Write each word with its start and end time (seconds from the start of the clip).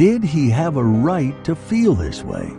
Did 0.00 0.24
he 0.24 0.48
have 0.48 0.78
a 0.78 0.82
right 0.82 1.44
to 1.44 1.54
feel 1.54 1.94
this 1.94 2.22
way? 2.22 2.50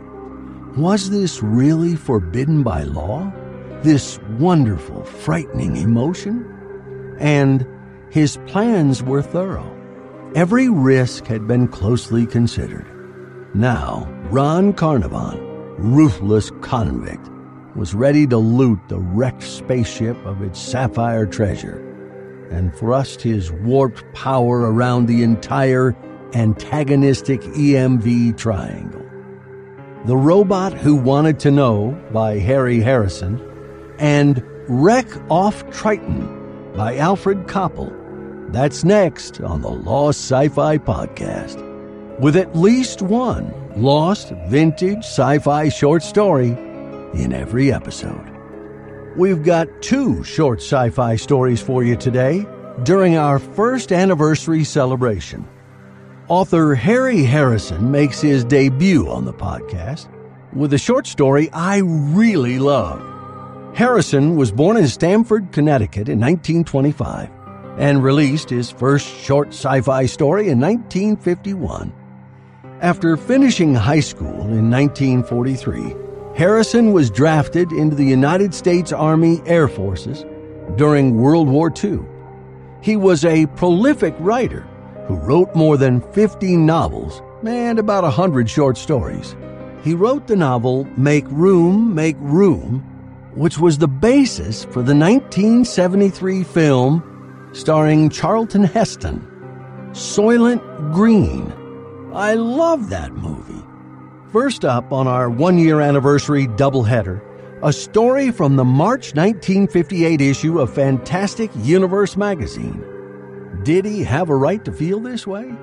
Was 0.78 1.09
this 1.09 1.42
really 1.42 1.95
forbidden 1.95 2.61
by 2.61 2.83
law? 2.83 3.33
This 3.81 4.20
wonderful, 4.38 5.03
frightening 5.03 5.75
emotion? 5.75 6.45
And 7.20 7.66
his 8.11 8.38
plans 8.45 9.02
were 9.02 9.23
thorough. 9.23 9.66
Every 10.36 10.70
risk 10.70 11.25
had 11.25 11.48
been 11.48 11.67
closely 11.67 12.28
considered. 12.28 12.86
Now, 13.55 14.08
Ron 14.30 14.72
Carnavon, 14.73 15.39
ruthless 15.80 16.52
convict, 16.61 17.28
was 17.76 17.95
ready 17.95 18.27
to 18.27 18.37
loot 18.37 18.77
the 18.87 18.99
wrecked 18.99 19.42
spaceship 19.42 20.23
of 20.27 20.43
its 20.43 20.61
sapphire 20.61 21.26
treasure 21.26 21.80
and 22.52 22.71
thrust 22.76 23.20
his 23.23 23.52
warped 23.52 24.04
power 24.14 24.71
around 24.71 25.08
the 25.08 25.23
entire 25.23 25.95
antagonistic 26.33 27.42
EMV 27.42 28.37
triangle. 28.37 29.05
The 30.05 30.17
Robot 30.17 30.73
Who 30.73 30.95
Wanted 30.95 31.39
to 31.42 31.52
Know 31.52 31.92
by 32.11 32.39
Harry 32.39 32.80
Harrison, 32.80 33.39
and 33.99 34.43
Wreck 34.67 35.08
Off 35.30 35.69
Triton 35.71 36.73
by 36.75 36.97
Alfred 36.97 37.47
Coppel. 37.47 37.92
That's 38.52 38.83
next 38.83 39.39
on 39.42 39.61
the 39.61 39.69
Lost 39.69 40.19
Sci 40.21 40.47
Fi 40.49 40.77
Podcast. 40.77 41.67
With 42.19 42.36
at 42.36 42.55
least 42.55 43.02
one 43.02 43.53
lost 43.75 44.30
vintage 44.48 44.99
sci 45.05 45.39
fi 45.39 45.69
short 45.69 46.03
story 46.03 46.49
in 47.13 47.33
every 47.33 47.71
episode. 47.71 48.27
We've 49.17 49.43
got 49.43 49.67
two 49.81 50.23
short 50.23 50.59
sci 50.59 50.89
fi 50.89 51.15
stories 51.15 51.61
for 51.61 51.83
you 51.83 51.95
today 51.95 52.45
during 52.83 53.17
our 53.17 53.39
first 53.39 53.92
anniversary 53.92 54.63
celebration. 54.63 55.48
Author 56.31 56.75
Harry 56.75 57.23
Harrison 57.23 57.92
makes 57.92 58.21
his 58.21 58.45
debut 58.45 59.09
on 59.09 59.25
the 59.25 59.33
podcast 59.33 60.08
with 60.53 60.71
a 60.71 60.77
short 60.77 61.05
story 61.05 61.49
I 61.52 61.80
really 61.80 62.58
love. 62.58 63.03
Harrison 63.75 64.37
was 64.37 64.49
born 64.49 64.77
in 64.77 64.87
Stamford, 64.87 65.52
Connecticut 65.52 66.08
in 66.08 66.21
1925 66.21 67.30
and 67.77 68.02
released 68.02 68.49
his 68.49 68.71
first 68.71 69.14
short 69.14 69.49
sci 69.49 69.81
fi 69.81 70.05
story 70.05 70.47
in 70.47 70.58
1951. 70.58 71.92
After 72.80 73.17
finishing 73.17 73.75
high 73.75 73.99
school 73.99 74.48
in 74.48 74.71
1943, 74.71 75.93
Harrison 76.37 76.93
was 76.93 77.09
drafted 77.09 77.73
into 77.73 77.98
the 77.98 78.05
United 78.05 78.53
States 78.53 78.93
Army 78.93 79.42
Air 79.45 79.67
Forces 79.67 80.23
during 80.77 81.17
World 81.17 81.49
War 81.49 81.73
II. 81.83 81.99
He 82.80 82.95
was 82.95 83.25
a 83.25 83.48
prolific 83.48 84.15
writer 84.17 84.65
who 85.08 85.16
wrote 85.16 85.54
more 85.56 85.78
than 85.78 86.02
50 86.14 86.58
novels 86.58 87.22
and 87.45 87.80
about 87.80 88.04
100 88.04 88.50
short 88.50 88.78
stories. 88.78 89.36
He 89.84 89.94
wrote 89.94 90.28
the 90.28 90.36
novel 90.36 90.86
Make 90.98 91.26
Room, 91.28 91.95
Make 91.95 92.17
Room, 92.20 92.80
which 93.36 93.58
was 93.58 93.78
the 93.78 93.88
basis 93.88 94.66
for 94.66 94.84
the 94.84 94.95
1973 94.95 96.44
film 96.44 97.50
starring 97.54 98.10
Charlton 98.10 98.64
Heston, 98.64 99.26
Soylent 99.92 100.94
Green. 100.94 101.52
I 102.14 102.36
love 102.36 102.90
that 102.90 103.14
movie. 103.14 103.64
First 104.32 104.64
up 104.64 104.92
on 104.94 105.08
our 105.08 105.30
one 105.30 105.58
year 105.58 105.82
anniversary 105.82 106.48
doubleheader, 106.48 107.22
a 107.64 107.73
story 107.73 108.32
from 108.32 108.56
the 108.56 108.66
March 108.66 109.14
1958 109.14 110.22
issue 110.22 110.60
of 110.60 110.73
Fantastic 110.73 111.52
Universe 111.58 112.17
magazine. 112.17 112.84
Did 113.64 113.86
he 113.86 114.04
have 114.04 114.30
a 114.30 114.36
right 114.36 114.64
to 114.66 114.72
feel 114.72 114.99
this 114.99 115.27
way? 115.27 115.54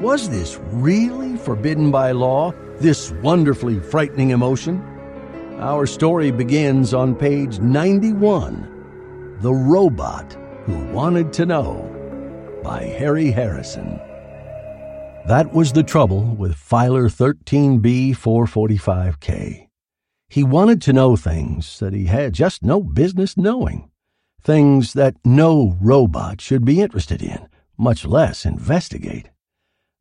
Was 0.00 0.28
this 0.28 0.58
really 0.72 1.36
forbidden 1.36 1.92
by 1.92 2.10
law, 2.10 2.52
this 2.80 3.12
wonderfully 3.12 3.78
frightening 3.78 4.30
emotion? 4.30 4.82
Our 5.60 5.86
story 5.86 6.32
begins 6.32 6.92
on 6.92 7.14
page 7.14 7.60
91 7.60 9.36
The 9.40 9.52
Robot 9.52 10.36
Who 10.64 10.84
Wanted 10.86 11.32
to 11.34 11.46
Know 11.46 11.84
by 12.64 12.82
Harry 12.82 13.30
Harrison. 13.30 14.00
That 15.28 15.52
was 15.52 15.72
the 15.72 15.84
trouble 15.84 16.34
with 16.34 16.56
Filer 16.56 17.08
13B 17.08 18.16
445K. 18.16 19.68
He 20.28 20.42
wanted 20.42 20.82
to 20.82 20.92
know 20.92 21.14
things 21.14 21.78
that 21.78 21.92
he 21.92 22.06
had 22.06 22.32
just 22.32 22.64
no 22.64 22.82
business 22.82 23.36
knowing. 23.36 23.87
Things 24.42 24.92
that 24.94 25.16
no 25.24 25.76
robot 25.80 26.40
should 26.40 26.64
be 26.64 26.80
interested 26.80 27.22
in, 27.22 27.48
much 27.76 28.04
less 28.04 28.46
investigate. 28.46 29.30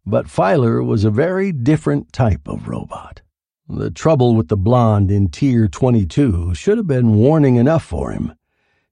But 0.06 0.30
Filer 0.30 0.82
was 0.82 1.04
a 1.04 1.12
very 1.12 1.52
different 1.52 2.14
type 2.14 2.48
of 2.48 2.68
robot. 2.68 3.22
The 3.68 3.92
trouble 3.92 4.36
with 4.36 4.48
the 4.48 4.56
blonde 4.56 5.12
in 5.12 5.28
Tier 5.28 5.68
22 5.68 6.56
should 6.56 6.78
have 6.78 6.88
been 6.88 7.16
warning 7.16 7.58
enough 7.58 7.84
for 7.84 8.12
him. 8.12 8.34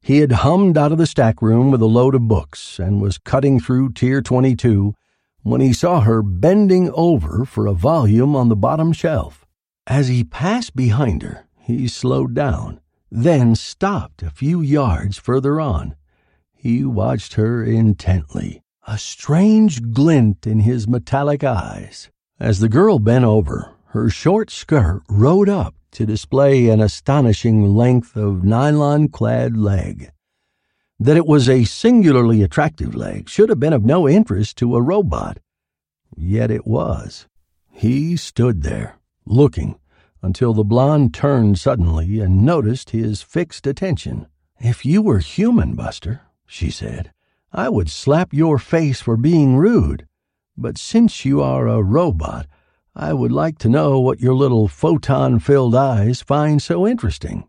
He 0.02 0.18
had 0.18 0.34
hummed 0.34 0.78
out 0.78 0.92
of 0.92 0.98
the 0.98 1.08
stack 1.08 1.42
room 1.42 1.72
with 1.72 1.82
a 1.82 1.86
load 1.86 2.14
of 2.14 2.28
books 2.28 2.78
and 2.78 3.02
was 3.02 3.18
cutting 3.18 3.60
through 3.60 3.94
Tier 3.94 4.22
22 4.22 4.94
when 5.44 5.62
he 5.62 5.72
saw 5.72 6.02
her 6.02 6.22
bending 6.22 6.92
over 6.92 7.46
for 7.46 7.66
a 7.66 7.74
volume 7.74 8.36
on 8.36 8.50
the 8.50 8.56
bottom 8.56 8.92
shelf. 8.92 9.46
As 9.88 10.08
he 10.08 10.24
passed 10.24 10.76
behind 10.76 11.22
her, 11.22 11.48
he 11.60 11.88
slowed 11.88 12.34
down, 12.34 12.82
then 13.12 13.56
stopped 13.56 14.24
a 14.24 14.30
few 14.30 14.62
yards 14.62 15.18
further 15.18 15.60
on. 15.60 15.96
He 16.54 16.84
watched 16.84 17.34
her 17.36 17.64
intently, 17.64 18.62
a 18.88 18.98
strange 18.98 19.92
glint 19.94 20.48
in 20.48 20.62
his 20.62 20.88
metallic 20.88 21.44
eyes. 21.44 22.10
As 22.40 22.60
the 22.60 22.70
girl 22.70 23.00
bent 23.00 23.26
over, 23.26 23.72
her 23.88 24.10
short 24.10 24.50
skirt 24.50 25.04
rode 25.10 25.48
up 25.48 25.76
to 25.92 26.06
display 26.06 26.68
an 26.68 26.82
astonishing 26.82 27.76
length 27.76 28.18
of 28.18 28.44
nylon 28.44 29.08
clad 29.08 29.56
leg. 29.56 30.12
That 31.00 31.18
it 31.18 31.26
was 31.26 31.48
a 31.48 31.64
singularly 31.64 32.42
attractive 32.42 32.96
leg 32.96 33.30
should 33.30 33.50
have 33.50 33.60
been 33.60 33.72
of 33.74 33.86
no 33.86 34.08
interest 34.08 34.58
to 34.58 34.76
a 34.76 34.82
robot. 34.82 35.40
Yet 36.18 36.52
it 36.52 36.66
was. 36.66 37.28
He 37.72 38.18
stood 38.18 38.64
there, 38.64 38.98
looking, 39.26 39.80
until 40.22 40.54
the 40.54 40.64
blonde 40.64 41.14
turned 41.14 41.60
suddenly 41.60 42.20
and 42.20 42.44
noticed 42.44 42.92
his 42.92 43.22
fixed 43.22 43.68
attention. 43.68 44.28
If 44.60 44.86
you 44.86 45.02
were 45.02 45.20
human, 45.20 45.76
Buster, 45.76 46.22
she 46.46 46.70
said, 46.70 47.12
I 47.52 47.70
would 47.70 47.90
slap 47.90 48.34
your 48.34 48.58
face 48.58 49.02
for 49.02 49.18
being 49.18 49.58
rude. 49.58 50.08
But 50.58 50.78
since 50.78 51.26
you 51.26 51.42
are 51.42 51.68
a 51.68 51.84
robot, 51.84 52.48
I 52.96 53.14
would 53.14 53.32
like 53.32 53.58
to 53.60 53.70
know 53.70 54.00
what 54.00 54.22
your 54.22 54.34
little 54.34 54.68
photon 54.70 55.40
filled 55.40 55.76
eyes 55.76 56.22
find 56.22 56.62
so 56.62 56.88
interesting. 56.88 57.46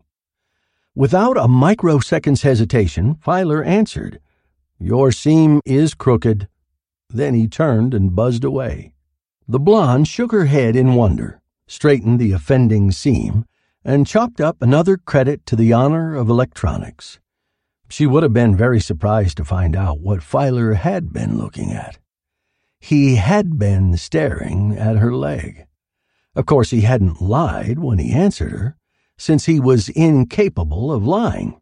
Without 0.93 1.37
a 1.37 1.47
microsecond's 1.47 2.41
hesitation, 2.41 3.15
Filer 3.21 3.63
answered, 3.63 4.19
Your 4.79 5.11
seam 5.11 5.61
is 5.63 5.93
crooked. 5.93 6.47
Then 7.09 7.33
he 7.33 7.47
turned 7.47 7.93
and 7.93 8.15
buzzed 8.15 8.43
away. 8.43 8.93
The 9.47 9.59
blonde 9.59 10.07
shook 10.07 10.33
her 10.33 10.45
head 10.45 10.75
in 10.75 10.95
wonder, 10.95 11.39
straightened 11.67 12.19
the 12.19 12.31
offending 12.31 12.91
seam, 12.91 13.45
and 13.83 14.07
chopped 14.07 14.41
up 14.41 14.61
another 14.61 14.97
credit 14.97 15.45
to 15.45 15.55
the 15.55 15.71
honor 15.71 16.15
of 16.15 16.29
electronics. 16.29 17.19
She 17.89 18.05
would 18.05 18.23
have 18.23 18.33
been 18.33 18.55
very 18.55 18.79
surprised 18.79 19.37
to 19.37 19.45
find 19.45 19.75
out 19.75 19.99
what 19.99 20.23
Filer 20.23 20.73
had 20.73 21.13
been 21.13 21.37
looking 21.37 21.71
at. 21.71 21.99
He 22.79 23.15
had 23.15 23.57
been 23.57 23.95
staring 23.97 24.77
at 24.77 24.97
her 24.97 25.15
leg. 25.15 25.65
Of 26.35 26.45
course, 26.45 26.69
he 26.69 26.81
hadn't 26.81 27.21
lied 27.21 27.79
when 27.79 27.97
he 27.97 28.11
answered 28.11 28.51
her, 28.51 28.77
since 29.17 29.45
he 29.45 29.59
was 29.59 29.89
incapable 29.89 30.91
of 30.91 31.05
lying, 31.05 31.59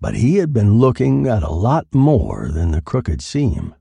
but 0.00 0.14
he 0.14 0.36
had 0.36 0.52
been 0.52 0.78
looking 0.78 1.26
at 1.26 1.42
a 1.42 1.52
lot 1.52 1.86
more 1.92 2.48
than 2.50 2.70
the 2.70 2.80
crooked 2.80 3.20
seam. 3.20 3.74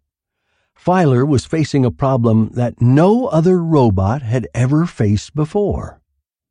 Filer 0.76 1.26
was 1.26 1.46
facing 1.46 1.84
a 1.84 1.92
problem 1.92 2.50
that 2.54 2.82
no 2.82 3.28
other 3.28 3.64
robot 3.64 4.22
had 4.22 4.48
ever 4.54 4.86
faced 4.86 5.34
before. 5.34 6.02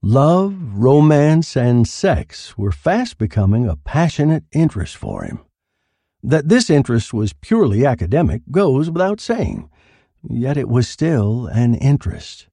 Love, 0.03 0.57
romance, 0.75 1.57
and 1.57 1.87
sex 1.87 2.59
were 2.59 2.73
fast 2.73 3.17
becoming 3.17 3.69
a 3.69 3.77
passionate 3.77 4.45
interest 4.53 4.97
for 4.97 5.25
him. 5.25 5.45
That 6.23 6.49
this 6.49 6.69
interest 6.69 7.15
was 7.15 7.33
purely 7.35 7.87
academic 7.87 8.43
goes 8.51 8.91
without 8.91 9.21
saying, 9.21 9.71
yet 10.29 10.57
it 10.57 10.69
was 10.69 10.89
still 10.89 11.47
an 11.47 11.75
interest. 11.75 12.49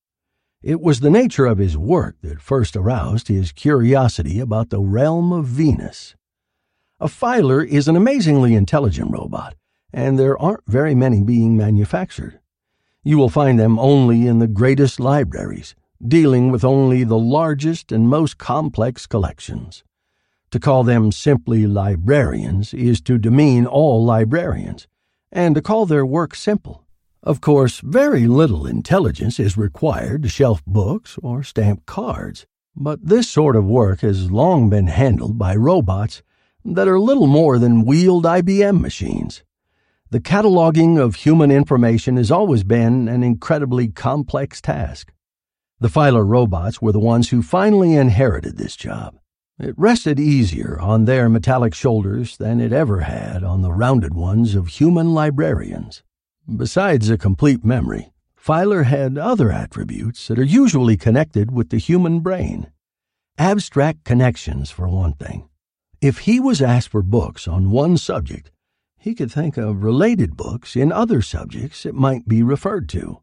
It 0.62 0.81
was 0.81 1.00
the 1.00 1.09
nature 1.09 1.45
of 1.45 1.57
his 1.57 1.77
work 1.77 2.17
that 2.21 2.41
first 2.41 2.75
aroused 2.75 3.27
his 3.27 3.51
curiosity 3.51 4.39
about 4.39 4.69
the 4.69 4.79
realm 4.79 5.31
of 5.31 5.45
Venus. 5.45 6.15
A 7.00 7.07
filer 7.07 7.63
is 7.63 7.88
an 7.88 7.95
amazingly 7.95 8.53
intelligent 8.53 9.09
robot 9.12 9.56
and 9.93 10.17
there 10.17 10.38
aren't 10.38 10.67
very 10.67 10.95
many 10.95 11.21
being 11.21 11.57
manufactured. 11.57 12.39
You 13.03 13.17
will 13.17 13.29
find 13.29 13.59
them 13.59 13.79
only 13.79 14.27
in 14.27 14.39
the 14.39 14.47
greatest 14.47 14.99
libraries, 14.99 15.75
dealing 16.05 16.51
with 16.51 16.63
only 16.63 17.03
the 17.03 17.17
largest 17.17 17.91
and 17.91 18.07
most 18.09 18.38
complex 18.38 19.05
collections. 19.07 19.83
To 20.51 20.59
call 20.59 20.83
them 20.83 21.11
simply 21.11 21.65
librarians 21.65 22.73
is 22.73 23.01
to 23.01 23.17
demean 23.17 23.65
all 23.65 24.03
librarians, 24.03 24.88
and 25.31 25.55
to 25.55 25.61
call 25.61 25.85
their 25.85 26.05
work 26.05 26.35
simple. 26.35 26.85
Of 27.23 27.39
course, 27.39 27.79
very 27.79 28.27
little 28.27 28.65
intelligence 28.65 29.39
is 29.39 29.55
required 29.55 30.23
to 30.23 30.29
shelf 30.29 30.63
books 30.65 31.17
or 31.21 31.43
stamp 31.43 31.85
cards, 31.85 32.45
but 32.75 33.05
this 33.05 33.29
sort 33.29 33.55
of 33.55 33.65
work 33.65 34.01
has 34.01 34.31
long 34.31 34.69
been 34.69 34.88
handled 34.88 35.38
by 35.38 35.55
robots 35.55 36.23
that 36.65 36.88
are 36.88 36.99
little 36.99 37.27
more 37.27 37.59
than 37.59 37.85
wheeled 37.85 38.25
IBM 38.25 38.81
machines. 38.81 39.43
The 40.11 40.19
cataloging 40.19 40.99
of 40.99 41.15
human 41.15 41.51
information 41.51 42.17
has 42.17 42.29
always 42.29 42.65
been 42.65 43.07
an 43.07 43.23
incredibly 43.23 43.87
complex 43.87 44.59
task. 44.59 45.13
The 45.79 45.87
filer 45.87 46.25
robots 46.25 46.81
were 46.81 46.91
the 46.91 46.99
ones 46.99 47.29
who 47.29 47.41
finally 47.41 47.95
inherited 47.95 48.57
this 48.57 48.75
job. 48.75 49.15
It 49.57 49.73
rested 49.77 50.19
easier 50.19 50.77
on 50.81 51.05
their 51.05 51.29
metallic 51.29 51.73
shoulders 51.73 52.35
than 52.35 52.59
it 52.59 52.73
ever 52.73 52.99
had 52.99 53.41
on 53.45 53.61
the 53.61 53.71
rounded 53.71 54.13
ones 54.13 54.53
of 54.53 54.67
human 54.67 55.13
librarians. 55.13 56.03
Besides 56.45 57.09
a 57.09 57.17
complete 57.17 57.63
memory, 57.63 58.11
Filer 58.35 58.83
had 58.83 59.17
other 59.17 59.49
attributes 59.49 60.27
that 60.27 60.37
are 60.37 60.43
usually 60.43 60.97
connected 60.97 61.51
with 61.51 61.69
the 61.69 61.77
human 61.77 62.19
brain. 62.19 62.69
Abstract 63.37 64.03
connections, 64.03 64.71
for 64.71 64.89
one 64.89 65.13
thing. 65.13 65.47
If 66.01 66.19
he 66.19 66.41
was 66.41 66.61
asked 66.61 66.89
for 66.89 67.01
books 67.01 67.47
on 67.47 67.71
one 67.71 67.95
subject, 67.95 68.51
he 69.01 69.15
could 69.15 69.31
think 69.31 69.57
of 69.57 69.83
related 69.83 70.38
books 70.38 70.75
in 70.75 70.92
other 70.92 71.24
subjects 71.24 71.88
it 71.88 71.95
might 71.95 72.27
be 72.27 72.44
referred 72.44 72.88
to. 72.88 73.19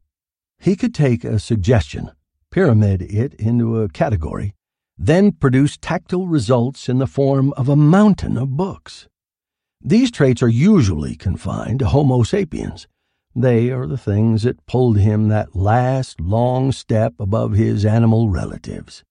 He 0.58 0.74
could 0.74 0.92
take 0.92 1.22
a 1.22 1.38
suggestion, 1.38 2.10
pyramid 2.50 3.00
it 3.00 3.34
into 3.34 3.80
a 3.80 3.88
category, 3.88 4.56
then 4.98 5.30
produce 5.30 5.76
tactile 5.76 6.26
results 6.26 6.88
in 6.88 6.98
the 6.98 7.06
form 7.06 7.52
of 7.52 7.68
a 7.68 7.76
mountain 7.76 8.36
of 8.36 8.56
books. 8.56 9.06
These 9.80 10.10
traits 10.10 10.42
are 10.42 10.48
usually 10.48 11.14
confined 11.14 11.78
to 11.78 11.86
Homo 11.86 12.24
sapiens. 12.24 12.88
They 13.36 13.70
are 13.70 13.86
the 13.86 13.96
things 13.96 14.42
that 14.42 14.66
pulled 14.66 14.98
him 14.98 15.28
that 15.28 15.54
last 15.54 16.20
long 16.20 16.72
step 16.72 17.14
above 17.20 17.52
his 17.52 17.84
animal 17.84 18.30
relatives. 18.30 19.04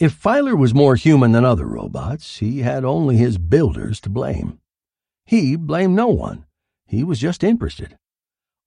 If 0.00 0.12
Filer 0.12 0.56
was 0.56 0.74
more 0.74 0.96
human 0.96 1.30
than 1.30 1.44
other 1.44 1.66
robots, 1.66 2.38
he 2.38 2.62
had 2.62 2.84
only 2.84 3.16
his 3.16 3.38
builders 3.38 4.00
to 4.00 4.10
blame. 4.10 4.58
He 5.26 5.56
blamed 5.56 5.94
no 5.94 6.08
one. 6.08 6.44
He 6.86 7.02
was 7.02 7.18
just 7.18 7.42
interested. 7.42 7.96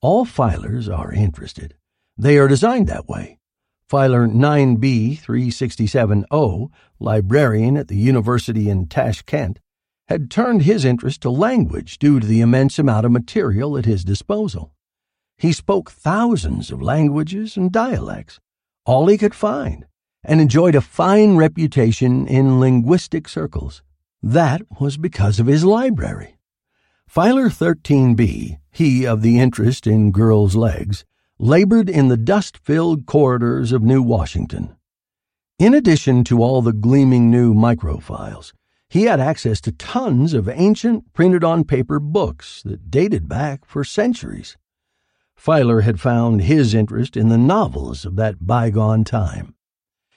All 0.01 0.25
filers 0.25 0.91
are 0.95 1.11
interested. 1.11 1.75
They 2.17 2.37
are 2.37 2.47
designed 2.47 2.87
that 2.87 3.07
way. 3.07 3.37
Filer 3.87 4.27
9B367O, 4.27 6.69
librarian 6.99 7.77
at 7.77 7.87
the 7.87 7.95
university 7.95 8.69
in 8.69 8.87
Tashkent, 8.87 9.59
had 10.07 10.31
turned 10.31 10.63
his 10.63 10.83
interest 10.83 11.21
to 11.21 11.29
language 11.29 11.99
due 11.99 12.19
to 12.19 12.27
the 12.27 12.41
immense 12.41 12.79
amount 12.79 13.05
of 13.05 13.11
material 13.11 13.77
at 13.77 13.85
his 13.85 14.03
disposal. 14.03 14.73
He 15.37 15.53
spoke 15.53 15.91
thousands 15.91 16.71
of 16.71 16.81
languages 16.81 17.55
and 17.55 17.71
dialects, 17.71 18.39
all 18.85 19.07
he 19.07 19.17
could 19.17 19.35
find, 19.35 19.85
and 20.23 20.41
enjoyed 20.41 20.75
a 20.75 20.81
fine 20.81 21.37
reputation 21.37 22.27
in 22.27 22.59
linguistic 22.59 23.29
circles. 23.29 23.83
That 24.23 24.63
was 24.79 24.97
because 24.97 25.39
of 25.39 25.47
his 25.47 25.63
library. 25.63 26.36
Filer 27.07 27.49
13B, 27.49 28.59
he 28.69 29.07
of 29.07 29.21
the 29.21 29.39
interest 29.39 29.87
in 29.87 30.11
girls' 30.11 30.55
legs, 30.55 31.03
labored 31.39 31.89
in 31.89 32.09
the 32.09 32.17
dust 32.17 32.57
filled 32.57 33.05
corridors 33.05 33.71
of 33.71 33.81
New 33.81 34.03
Washington. 34.03 34.75
In 35.57 35.73
addition 35.73 36.23
to 36.25 36.43
all 36.43 36.61
the 36.61 36.73
gleaming 36.73 37.31
new 37.31 37.53
microfiles, 37.55 38.53
he 38.89 39.03
had 39.03 39.19
access 39.19 39.59
to 39.61 39.71
tons 39.71 40.33
of 40.33 40.47
ancient 40.47 41.11
printed 41.13 41.43
on 41.43 41.63
paper 41.63 41.99
books 41.99 42.61
that 42.63 42.91
dated 42.91 43.27
back 43.27 43.65
for 43.65 43.83
centuries. 43.83 44.57
Filer 45.35 45.81
had 45.81 45.99
found 45.99 46.41
his 46.41 46.73
interest 46.73 47.17
in 47.17 47.29
the 47.29 47.37
novels 47.37 48.05
of 48.05 48.15
that 48.17 48.45
bygone 48.45 49.03
time. 49.03 49.55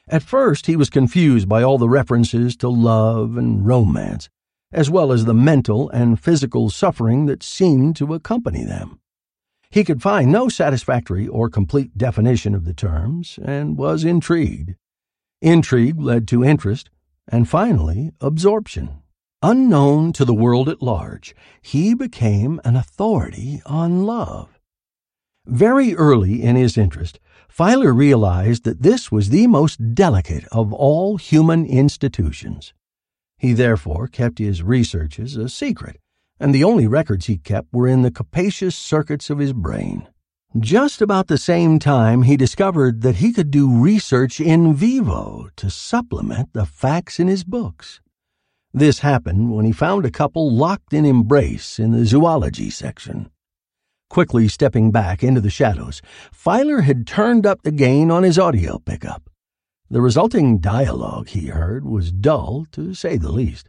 At 0.09 0.23
first, 0.23 0.67
he 0.67 0.77
was 0.77 0.91
confused 0.91 1.49
by 1.49 1.63
all 1.63 1.79
the 1.79 1.89
references 1.89 2.57
to 2.59 2.69
love 2.69 3.37
and 3.37 3.65
romance, 3.67 4.29
as 4.73 4.91
well 4.91 5.13
as 5.13 5.25
the 5.25 5.35
mental 5.35 5.91
and 5.91 6.21
physical 6.21 6.71
suffering 6.71 7.27
that 7.27 7.43
seemed 7.43 7.97
to 7.97 8.15
accompany 8.15 8.65
them. 8.65 9.01
He 9.71 9.85
could 9.85 10.03
find 10.03 10.33
no 10.33 10.49
satisfactory 10.49 11.29
or 11.29 11.49
complete 11.49 11.97
definition 11.97 12.55
of 12.55 12.65
the 12.65 12.75
terms 12.75 13.39
and 13.45 13.79
was 13.79 14.05
intrigued. 14.05 14.75
Intrigue 15.41 16.01
led 16.01 16.27
to 16.29 16.45
interest 16.45 16.91
and 17.29 17.49
finally 17.49 18.11
absorption. 18.21 19.03
Unknown 19.43 20.13
to 20.13 20.25
the 20.25 20.35
world 20.35 20.69
at 20.69 20.83
large, 20.83 21.35
he 21.63 21.95
became 21.95 22.61
an 22.65 22.77
authority 22.77 23.63
on 23.65 24.05
love. 24.05 24.59
Very 25.47 25.95
early 25.95 26.43
in 26.43 26.57
his 26.57 26.77
interest, 26.77 27.19
Filer 27.49 27.93
realized 27.95 28.65
that 28.65 28.83
this 28.83 29.11
was 29.11 29.31
the 29.31 29.47
most 29.47 29.95
delicate 29.95 30.45
of 30.53 30.73
all 30.73 31.17
human 31.17 31.65
institutions. 31.65 32.75
He 33.41 33.55
therefore 33.55 34.07
kept 34.07 34.39
his 34.39 34.63
researches 34.63 35.35
a 35.35 35.49
secret, 35.49 35.99
and 36.39 36.55
the 36.55 36.63
only 36.63 36.87
records 36.87 37.25
he 37.25 37.39
kept 37.39 37.73
were 37.73 37.89
in 37.89 38.03
the 38.03 38.11
capacious 38.11 38.77
circuits 38.77 39.31
of 39.31 39.39
his 39.39 39.55
brain. 39.55 40.07
Just 40.59 41.01
about 41.01 41.29
the 41.29 41.39
same 41.39 41.79
time, 41.79 42.25
he 42.25 42.37
discovered 42.37 43.01
that 43.01 43.17
he 43.17 43.33
could 43.33 43.51
do 43.51 43.81
research 43.81 44.43
in 44.43 44.75
vivo 44.75 45.49
to 45.57 45.71
supplement 45.71 46.53
the 46.53 46.67
facts 46.67 47.19
in 47.19 47.29
his 47.29 47.43
books. 47.43 48.03
This 48.75 48.99
happened 48.99 49.55
when 49.55 49.65
he 49.65 49.73
found 49.73 50.05
a 50.05 50.11
couple 50.11 50.55
locked 50.55 50.93
in 50.93 51.07
embrace 51.07 51.79
in 51.79 51.93
the 51.93 52.05
zoology 52.05 52.69
section. 52.69 53.31
Quickly 54.11 54.49
stepping 54.49 54.91
back 54.91 55.25
into 55.25 55.41
the 55.41 55.49
shadows, 55.49 56.03
Filer 56.31 56.83
had 56.83 57.07
turned 57.07 57.47
up 57.47 57.63
the 57.63 57.73
gain 57.73 58.11
on 58.11 58.23
his 58.23 58.39
audio 58.39 58.79
pickup. 58.81 59.30
The 59.93 60.01
resulting 60.01 60.59
dialogue 60.59 61.31
he 61.31 61.49
heard 61.49 61.85
was 61.85 62.13
dull, 62.13 62.65
to 62.71 62.95
say 62.95 63.17
the 63.17 63.33
least. 63.33 63.69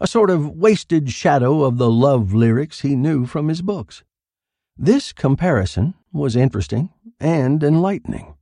a 0.00 0.06
sort 0.08 0.30
of 0.30 0.56
wasted 0.56 1.08
shadow 1.10 1.62
of 1.62 1.78
the 1.78 1.88
love 1.88 2.34
lyrics 2.34 2.80
he 2.80 2.96
knew 2.96 3.24
from 3.24 3.46
his 3.46 3.62
books. 3.62 4.02
This 4.76 5.12
comparison 5.12 5.94
was 6.12 6.34
interesting 6.34 6.90
and 7.20 7.62
enlightening. 7.62 8.34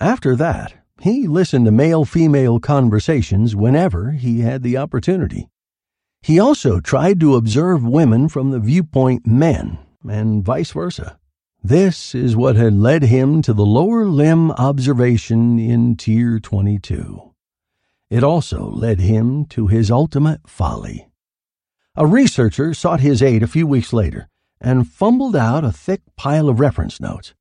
After 0.00 0.34
that, 0.34 0.74
he 1.00 1.28
listened 1.28 1.66
to 1.66 1.70
male 1.70 2.04
female 2.04 2.58
conversations 2.58 3.54
whenever 3.54 4.10
he 4.10 4.40
had 4.40 4.64
the 4.64 4.76
opportunity. 4.76 5.48
He 6.22 6.40
also 6.40 6.80
tried 6.80 7.20
to 7.20 7.36
observe 7.36 7.86
women 7.86 8.28
from 8.28 8.50
the 8.50 8.58
viewpoint 8.58 9.24
men 9.24 9.78
and 10.02 10.44
vice 10.44 10.72
versa. 10.72 11.20
This 11.66 12.14
is 12.14 12.36
what 12.36 12.54
had 12.54 12.74
led 12.74 13.02
him 13.02 13.42
to 13.42 13.52
the 13.52 13.66
lower 13.66 14.06
limb 14.06 14.52
observation 14.52 15.58
in 15.58 15.96
Tier 15.96 16.38
22. 16.38 17.34
It 18.08 18.22
also 18.22 18.70
led 18.70 19.00
him 19.00 19.46
to 19.46 19.66
his 19.66 19.90
ultimate 19.90 20.48
folly. 20.48 21.08
A 21.96 22.06
researcher 22.06 22.72
sought 22.72 23.00
his 23.00 23.20
aid 23.20 23.42
a 23.42 23.48
few 23.48 23.66
weeks 23.66 23.92
later 23.92 24.28
and 24.60 24.88
fumbled 24.88 25.34
out 25.34 25.64
a 25.64 25.72
thick 25.72 26.02
pile 26.14 26.48
of 26.48 26.60
reference 26.60 27.00
notes. 27.00 27.34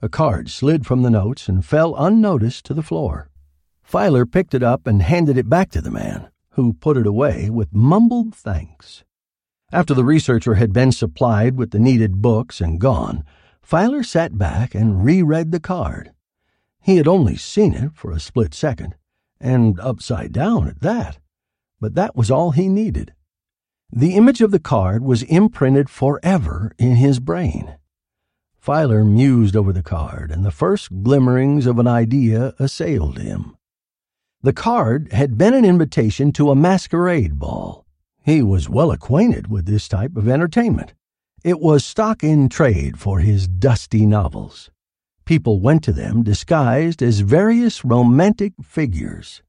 A 0.00 0.08
card 0.08 0.50
slid 0.50 0.86
from 0.86 1.02
the 1.02 1.10
notes 1.10 1.48
and 1.48 1.66
fell 1.66 1.96
unnoticed 1.96 2.64
to 2.66 2.74
the 2.74 2.82
floor. 2.84 3.28
Filer 3.82 4.24
picked 4.24 4.54
it 4.54 4.62
up 4.62 4.86
and 4.86 5.02
handed 5.02 5.36
it 5.36 5.48
back 5.48 5.72
to 5.72 5.80
the 5.80 5.90
man, 5.90 6.28
who 6.50 6.74
put 6.74 6.96
it 6.96 7.08
away 7.08 7.50
with 7.50 7.74
mumbled 7.74 8.36
thanks. 8.36 9.02
After 9.72 9.94
the 9.94 10.04
researcher 10.04 10.54
had 10.54 10.72
been 10.72 10.92
supplied 10.92 11.56
with 11.56 11.72
the 11.72 11.80
needed 11.80 12.22
books 12.22 12.60
and 12.60 12.80
gone, 12.80 13.24
Filer 13.64 14.02
sat 14.02 14.36
back 14.36 14.74
and 14.74 15.02
reread 15.02 15.50
the 15.50 15.58
card. 15.58 16.12
He 16.82 16.98
had 16.98 17.08
only 17.08 17.34
seen 17.34 17.72
it 17.72 17.92
for 17.94 18.12
a 18.12 18.20
split 18.20 18.52
second, 18.52 18.94
and 19.40 19.80
upside 19.80 20.32
down 20.32 20.68
at 20.68 20.80
that, 20.82 21.18
but 21.80 21.94
that 21.94 22.14
was 22.14 22.30
all 22.30 22.50
he 22.50 22.68
needed. 22.68 23.14
The 23.90 24.16
image 24.16 24.42
of 24.42 24.50
the 24.50 24.60
card 24.60 25.02
was 25.02 25.22
imprinted 25.22 25.88
forever 25.88 26.72
in 26.78 26.96
his 26.96 27.20
brain. 27.20 27.76
Filer 28.58 29.02
mused 29.02 29.56
over 29.56 29.72
the 29.72 29.82
card, 29.82 30.30
and 30.30 30.44
the 30.44 30.50
first 30.50 31.02
glimmerings 31.02 31.64
of 31.64 31.78
an 31.78 31.86
idea 31.86 32.54
assailed 32.58 33.18
him. 33.18 33.56
The 34.42 34.52
card 34.52 35.10
had 35.10 35.38
been 35.38 35.54
an 35.54 35.64
invitation 35.64 36.32
to 36.32 36.50
a 36.50 36.56
masquerade 36.56 37.38
ball. 37.38 37.86
He 38.20 38.42
was 38.42 38.68
well 38.68 38.90
acquainted 38.90 39.46
with 39.46 39.64
this 39.64 39.88
type 39.88 40.16
of 40.16 40.28
entertainment. 40.28 40.92
It 41.44 41.60
was 41.60 41.84
stock 41.84 42.24
in 42.24 42.48
trade 42.48 42.98
for 42.98 43.18
his 43.18 43.46
dusty 43.46 44.06
novels. 44.06 44.70
People 45.26 45.60
went 45.60 45.84
to 45.84 45.92
them 45.92 46.22
disguised 46.22 47.02
as 47.02 47.20
various 47.20 47.84
romantic 47.84 48.54
figures. 48.62 49.42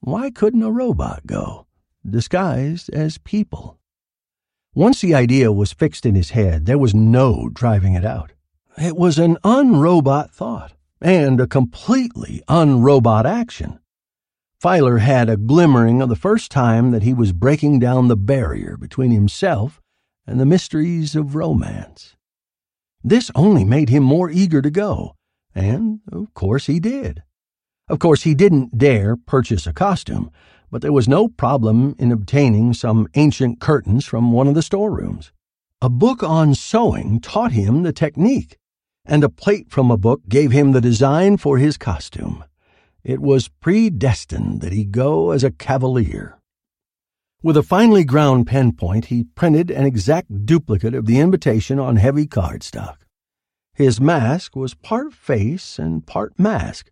Why 0.00 0.32
couldn't 0.32 0.64
a 0.64 0.72
robot 0.72 1.28
go, 1.28 1.68
disguised 2.04 2.90
as 2.90 3.18
people? 3.18 3.78
Once 4.74 5.02
the 5.02 5.14
idea 5.14 5.52
was 5.52 5.72
fixed 5.72 6.04
in 6.04 6.16
his 6.16 6.30
head, 6.30 6.66
there 6.66 6.78
was 6.78 6.96
no 6.96 7.48
driving 7.52 7.94
it 7.94 8.04
out. 8.04 8.32
It 8.76 8.96
was 8.96 9.16
an 9.16 9.36
unrobot 9.44 10.32
thought 10.32 10.72
and 11.00 11.40
a 11.40 11.46
completely 11.46 12.42
unrobot 12.48 13.24
action. 13.24 13.78
Filer 14.58 14.98
had 14.98 15.28
a 15.28 15.36
glimmering 15.36 16.02
of 16.02 16.08
the 16.08 16.16
first 16.16 16.50
time 16.50 16.90
that 16.90 17.04
he 17.04 17.14
was 17.14 17.32
breaking 17.32 17.78
down 17.78 18.08
the 18.08 18.16
barrier 18.16 18.76
between 18.76 19.12
himself 19.12 19.79
and 20.30 20.38
the 20.38 20.46
mysteries 20.46 21.16
of 21.16 21.34
romance. 21.34 22.14
This 23.02 23.32
only 23.34 23.64
made 23.64 23.88
him 23.88 24.04
more 24.04 24.30
eager 24.30 24.62
to 24.62 24.70
go, 24.70 25.16
and 25.56 25.98
of 26.12 26.32
course 26.34 26.66
he 26.66 26.78
did. 26.78 27.24
Of 27.88 27.98
course, 27.98 28.22
he 28.22 28.36
didn't 28.36 28.78
dare 28.78 29.16
purchase 29.16 29.66
a 29.66 29.72
costume, 29.72 30.30
but 30.70 30.82
there 30.82 30.92
was 30.92 31.08
no 31.08 31.26
problem 31.26 31.96
in 31.98 32.12
obtaining 32.12 32.74
some 32.74 33.08
ancient 33.14 33.58
curtains 33.58 34.04
from 34.04 34.30
one 34.30 34.46
of 34.46 34.54
the 34.54 34.62
storerooms. 34.62 35.32
A 35.82 35.88
book 35.88 36.22
on 36.22 36.54
sewing 36.54 37.18
taught 37.18 37.50
him 37.50 37.82
the 37.82 37.92
technique, 37.92 38.56
and 39.04 39.24
a 39.24 39.28
plate 39.28 39.68
from 39.68 39.90
a 39.90 39.96
book 39.96 40.20
gave 40.28 40.52
him 40.52 40.70
the 40.70 40.80
design 40.80 41.38
for 41.38 41.58
his 41.58 41.76
costume. 41.76 42.44
It 43.02 43.20
was 43.20 43.48
predestined 43.48 44.60
that 44.60 44.72
he 44.72 44.84
go 44.84 45.32
as 45.32 45.42
a 45.42 45.50
cavalier. 45.50 46.39
With 47.42 47.56
a 47.56 47.62
finely 47.62 48.04
ground 48.04 48.46
pen 48.46 48.72
point, 48.72 49.06
he 49.06 49.24
printed 49.24 49.70
an 49.70 49.86
exact 49.86 50.44
duplicate 50.44 50.94
of 50.94 51.06
the 51.06 51.18
invitation 51.18 51.78
on 51.78 51.96
heavy 51.96 52.26
cardstock. 52.26 52.98
His 53.72 53.98
mask 53.98 54.54
was 54.54 54.74
part 54.74 55.14
face 55.14 55.78
and 55.78 56.06
part 56.06 56.38
mask. 56.38 56.90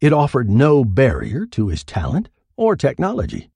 It 0.00 0.12
offered 0.12 0.48
no 0.48 0.84
barrier 0.84 1.46
to 1.46 1.66
his 1.66 1.82
talent 1.82 2.28
or 2.56 2.76
technology. 2.76 3.50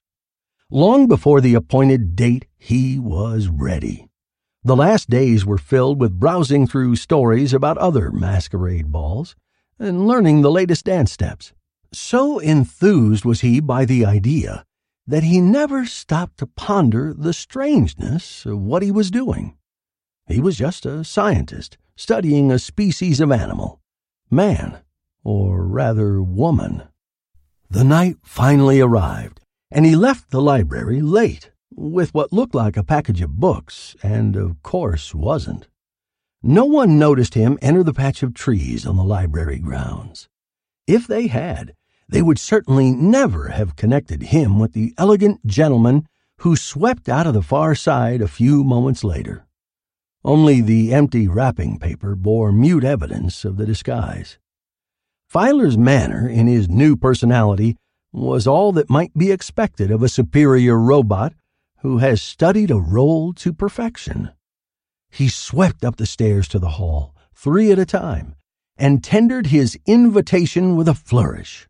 Long 0.68 1.06
before 1.06 1.40
the 1.40 1.54
appointed 1.54 2.16
date, 2.16 2.46
he 2.58 2.98
was 2.98 3.46
ready. 3.46 4.08
The 4.64 4.74
last 4.74 5.08
days 5.08 5.46
were 5.46 5.58
filled 5.58 6.00
with 6.00 6.18
browsing 6.18 6.66
through 6.66 6.96
stories 6.96 7.54
about 7.54 7.78
other 7.78 8.10
masquerade 8.10 8.90
balls 8.90 9.36
and 9.78 10.08
learning 10.08 10.42
the 10.42 10.50
latest 10.50 10.86
dance 10.86 11.12
steps. 11.12 11.52
So 11.92 12.40
enthused 12.40 13.24
was 13.24 13.42
he 13.42 13.60
by 13.60 13.84
the 13.84 14.04
idea 14.04 14.64
that 15.06 15.24
he 15.24 15.40
never 15.40 15.84
stopped 15.84 16.38
to 16.38 16.46
ponder 16.46 17.12
the 17.12 17.32
strangeness 17.32 18.46
of 18.46 18.58
what 18.58 18.82
he 18.82 18.90
was 18.90 19.10
doing. 19.10 19.56
He 20.26 20.40
was 20.40 20.56
just 20.56 20.86
a 20.86 21.04
scientist 21.04 21.76
studying 21.96 22.50
a 22.50 22.58
species 22.58 23.20
of 23.20 23.32
animal, 23.32 23.80
man, 24.30 24.78
or 25.24 25.66
rather 25.66 26.22
woman. 26.22 26.84
The 27.68 27.84
night 27.84 28.16
finally 28.22 28.80
arrived, 28.80 29.40
and 29.70 29.84
he 29.84 29.96
left 29.96 30.30
the 30.30 30.42
library 30.42 31.00
late 31.00 31.50
with 31.74 32.14
what 32.14 32.32
looked 32.32 32.54
like 32.54 32.76
a 32.76 32.84
package 32.84 33.22
of 33.22 33.40
books, 33.40 33.96
and 34.02 34.36
of 34.36 34.62
course 34.62 35.14
wasn't. 35.14 35.68
No 36.42 36.64
one 36.64 36.98
noticed 36.98 37.34
him 37.34 37.58
enter 37.62 37.82
the 37.82 37.94
patch 37.94 38.22
of 38.22 38.34
trees 38.34 38.86
on 38.86 38.96
the 38.96 39.04
library 39.04 39.58
grounds. 39.58 40.28
If 40.86 41.06
they 41.06 41.28
had, 41.28 41.74
they 42.08 42.22
would 42.22 42.38
certainly 42.38 42.90
never 42.90 43.48
have 43.48 43.76
connected 43.76 44.22
him 44.24 44.58
with 44.58 44.72
the 44.72 44.94
elegant 44.98 45.46
gentleman 45.46 46.06
who 46.38 46.56
swept 46.56 47.08
out 47.08 47.26
of 47.26 47.34
the 47.34 47.42
far 47.42 47.74
side 47.74 48.20
a 48.20 48.28
few 48.28 48.64
moments 48.64 49.04
later. 49.04 49.46
Only 50.24 50.60
the 50.60 50.92
empty 50.92 51.26
wrapping 51.26 51.78
paper 51.78 52.14
bore 52.14 52.52
mute 52.52 52.84
evidence 52.84 53.44
of 53.44 53.56
the 53.56 53.66
disguise. 53.66 54.38
Filer's 55.28 55.78
manner 55.78 56.28
in 56.28 56.46
his 56.46 56.68
new 56.68 56.96
personality 56.96 57.76
was 58.12 58.46
all 58.46 58.72
that 58.72 58.90
might 58.90 59.16
be 59.16 59.32
expected 59.32 59.90
of 59.90 60.02
a 60.02 60.08
superior 60.08 60.78
robot 60.78 61.32
who 61.80 61.98
has 61.98 62.20
studied 62.20 62.70
a 62.70 62.78
role 62.78 63.32
to 63.32 63.52
perfection. 63.52 64.30
He 65.10 65.28
swept 65.28 65.84
up 65.84 65.96
the 65.96 66.06
stairs 66.06 66.46
to 66.48 66.58
the 66.58 66.70
hall, 66.70 67.14
three 67.34 67.72
at 67.72 67.78
a 67.78 67.86
time, 67.86 68.34
and 68.76 69.02
tendered 69.02 69.46
his 69.46 69.78
invitation 69.86 70.76
with 70.76 70.88
a 70.88 70.94
flourish. 70.94 71.68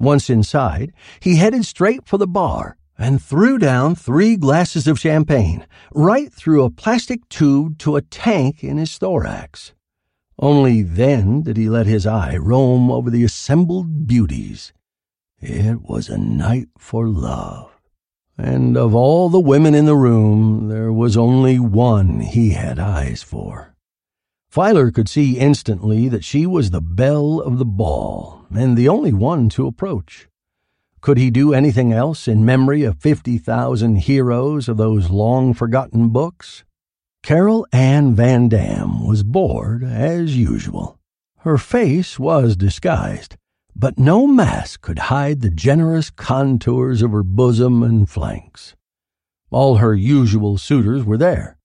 Once 0.00 0.30
inside, 0.30 0.92
he 1.20 1.36
headed 1.36 1.64
straight 1.64 2.06
for 2.06 2.16
the 2.16 2.26
bar 2.26 2.76
and 2.98 3.22
threw 3.22 3.58
down 3.58 3.94
three 3.94 4.34
glasses 4.34 4.86
of 4.86 4.98
champagne 4.98 5.66
right 5.94 6.32
through 6.32 6.64
a 6.64 6.70
plastic 6.70 7.28
tube 7.28 7.78
to 7.78 7.96
a 7.96 8.02
tank 8.02 8.64
in 8.64 8.78
his 8.78 8.96
thorax. 8.96 9.74
Only 10.38 10.82
then 10.82 11.42
did 11.42 11.58
he 11.58 11.68
let 11.68 11.86
his 11.86 12.06
eye 12.06 12.36
roam 12.36 12.90
over 12.90 13.10
the 13.10 13.24
assembled 13.24 14.06
beauties. 14.06 14.72
It 15.38 15.82
was 15.82 16.08
a 16.08 16.16
night 16.16 16.68
for 16.78 17.06
love. 17.06 17.70
And 18.38 18.78
of 18.78 18.94
all 18.94 19.28
the 19.28 19.38
women 19.38 19.74
in 19.74 19.84
the 19.84 19.96
room, 19.96 20.68
there 20.68 20.92
was 20.92 21.14
only 21.14 21.58
one 21.58 22.20
he 22.20 22.50
had 22.50 22.78
eyes 22.78 23.22
for. 23.22 23.74
Filer 24.50 24.90
could 24.90 25.08
see 25.08 25.38
instantly 25.38 26.08
that 26.08 26.24
she 26.24 26.44
was 26.44 26.70
the 26.70 26.80
belle 26.80 27.40
of 27.40 27.58
the 27.58 27.64
ball 27.64 28.46
and 28.50 28.76
the 28.76 28.88
only 28.88 29.12
one 29.12 29.48
to 29.50 29.68
approach. 29.68 30.26
Could 31.00 31.18
he 31.18 31.30
do 31.30 31.54
anything 31.54 31.92
else 31.92 32.26
in 32.26 32.44
memory 32.44 32.82
of 32.82 32.98
50,000 32.98 33.94
heroes 33.94 34.68
of 34.68 34.76
those 34.76 35.08
long 35.08 35.54
forgotten 35.54 36.08
books? 36.08 36.64
Carol 37.22 37.64
Ann 37.72 38.16
Van 38.16 38.48
Dam 38.48 39.06
was 39.06 39.22
bored 39.22 39.84
as 39.84 40.36
usual. 40.36 40.98
Her 41.38 41.56
face 41.56 42.18
was 42.18 42.56
disguised, 42.56 43.36
but 43.76 44.00
no 44.00 44.26
mask 44.26 44.80
could 44.80 44.98
hide 44.98 45.42
the 45.42 45.50
generous 45.50 46.10
contours 46.10 47.02
of 47.02 47.12
her 47.12 47.22
bosom 47.22 47.84
and 47.84 48.10
flanks. 48.10 48.74
All 49.52 49.76
her 49.76 49.94
usual 49.94 50.58
suitors 50.58 51.04
were 51.04 51.18
there, 51.18 51.56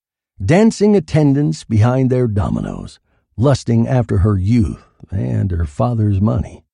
dancing 0.44 0.94
attendance 0.94 1.64
behind 1.64 2.10
their 2.10 2.26
dominoes, 2.26 3.00
lusting 3.36 3.88
after 3.88 4.18
her 4.18 4.36
youth 4.36 4.84
and 5.10 5.50
her 5.50 5.64
father's 5.64 6.20
money. 6.20 6.64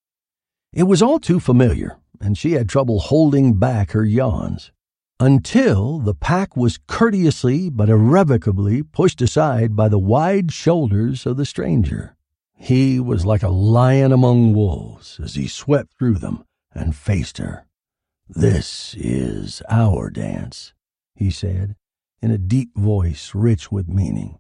It 0.73 0.85
was 0.85 1.03
all 1.03 1.19
too 1.19 1.39
familiar, 1.39 1.99
and 2.21 2.37
she 2.37 2.53
had 2.53 2.69
trouble 2.69 2.99
holding 2.99 3.55
back 3.59 3.93
her 3.93 4.05
yawns. 4.05 4.73
Until 5.21 5.99
the 5.99 6.15
pack 6.15 6.57
was 6.57 6.79
courteously 6.89 7.71
but 7.71 7.89
irrevocably 7.89 8.83
pushed 8.83 9.23
aside 9.23 9.77
by 9.77 9.89
the 9.89 9.99
wide 9.99 10.53
shoulders 10.53 11.27
of 11.27 11.37
the 11.37 11.47
stranger. 11.47 12.17
He 12.57 12.99
was 12.99 13.25
like 13.27 13.43
a 13.43 13.49
lion 13.49 14.13
among 14.13 14.55
wolves 14.55 15.21
as 15.23 15.35
he 15.35 15.47
swept 15.47 15.95
through 15.99 16.15
them 16.15 16.45
and 16.75 16.97
faced 16.97 17.39
her. 17.39 17.67
This 18.29 18.95
is 18.99 19.63
our 19.69 20.11
dance. 20.11 20.73
he 21.15 21.31
said, 21.31 21.77
in 22.23 22.31
a 22.31 22.39
deep 22.39 22.71
voice 22.77 23.35
rich 23.35 23.71
with 23.73 23.89
meaning. 23.89 24.39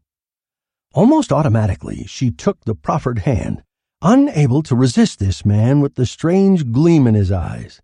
Almost 0.95 1.33
automatically, 1.33 2.05
she 2.07 2.31
took 2.31 2.65
the 2.65 2.75
proffered 2.75 3.21
hand, 3.21 3.62
unable 4.01 4.62
to 4.62 4.77
resist 4.77 5.19
this 5.19 5.45
man 5.45 5.81
with 5.81 5.97
the 5.97 6.07
strange 6.07 6.71
gleam 6.71 7.07
in 7.07 7.15
his 7.15 7.33
eyes. 7.33 7.83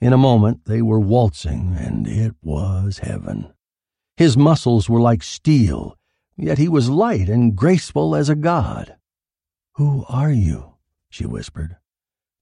In 0.00 0.12
a 0.12 0.18
moment, 0.18 0.64
they 0.66 0.82
were 0.82 1.00
waltzing, 1.00 1.76
and 1.78 2.06
it 2.06 2.34
was 2.42 2.98
heaven. 2.98 3.52
His 4.16 4.36
muscles 4.36 4.88
were 4.88 5.00
like 5.00 5.22
steel, 5.22 5.96
yet 6.36 6.58
he 6.58 6.68
was 6.68 6.90
light 6.90 7.28
and 7.28 7.56
graceful 7.56 8.14
as 8.14 8.28
a 8.28 8.34
god. 8.34 8.96
Who 9.74 10.04
are 10.08 10.32
you? 10.32 10.74
she 11.08 11.24
whispered. 11.24 11.76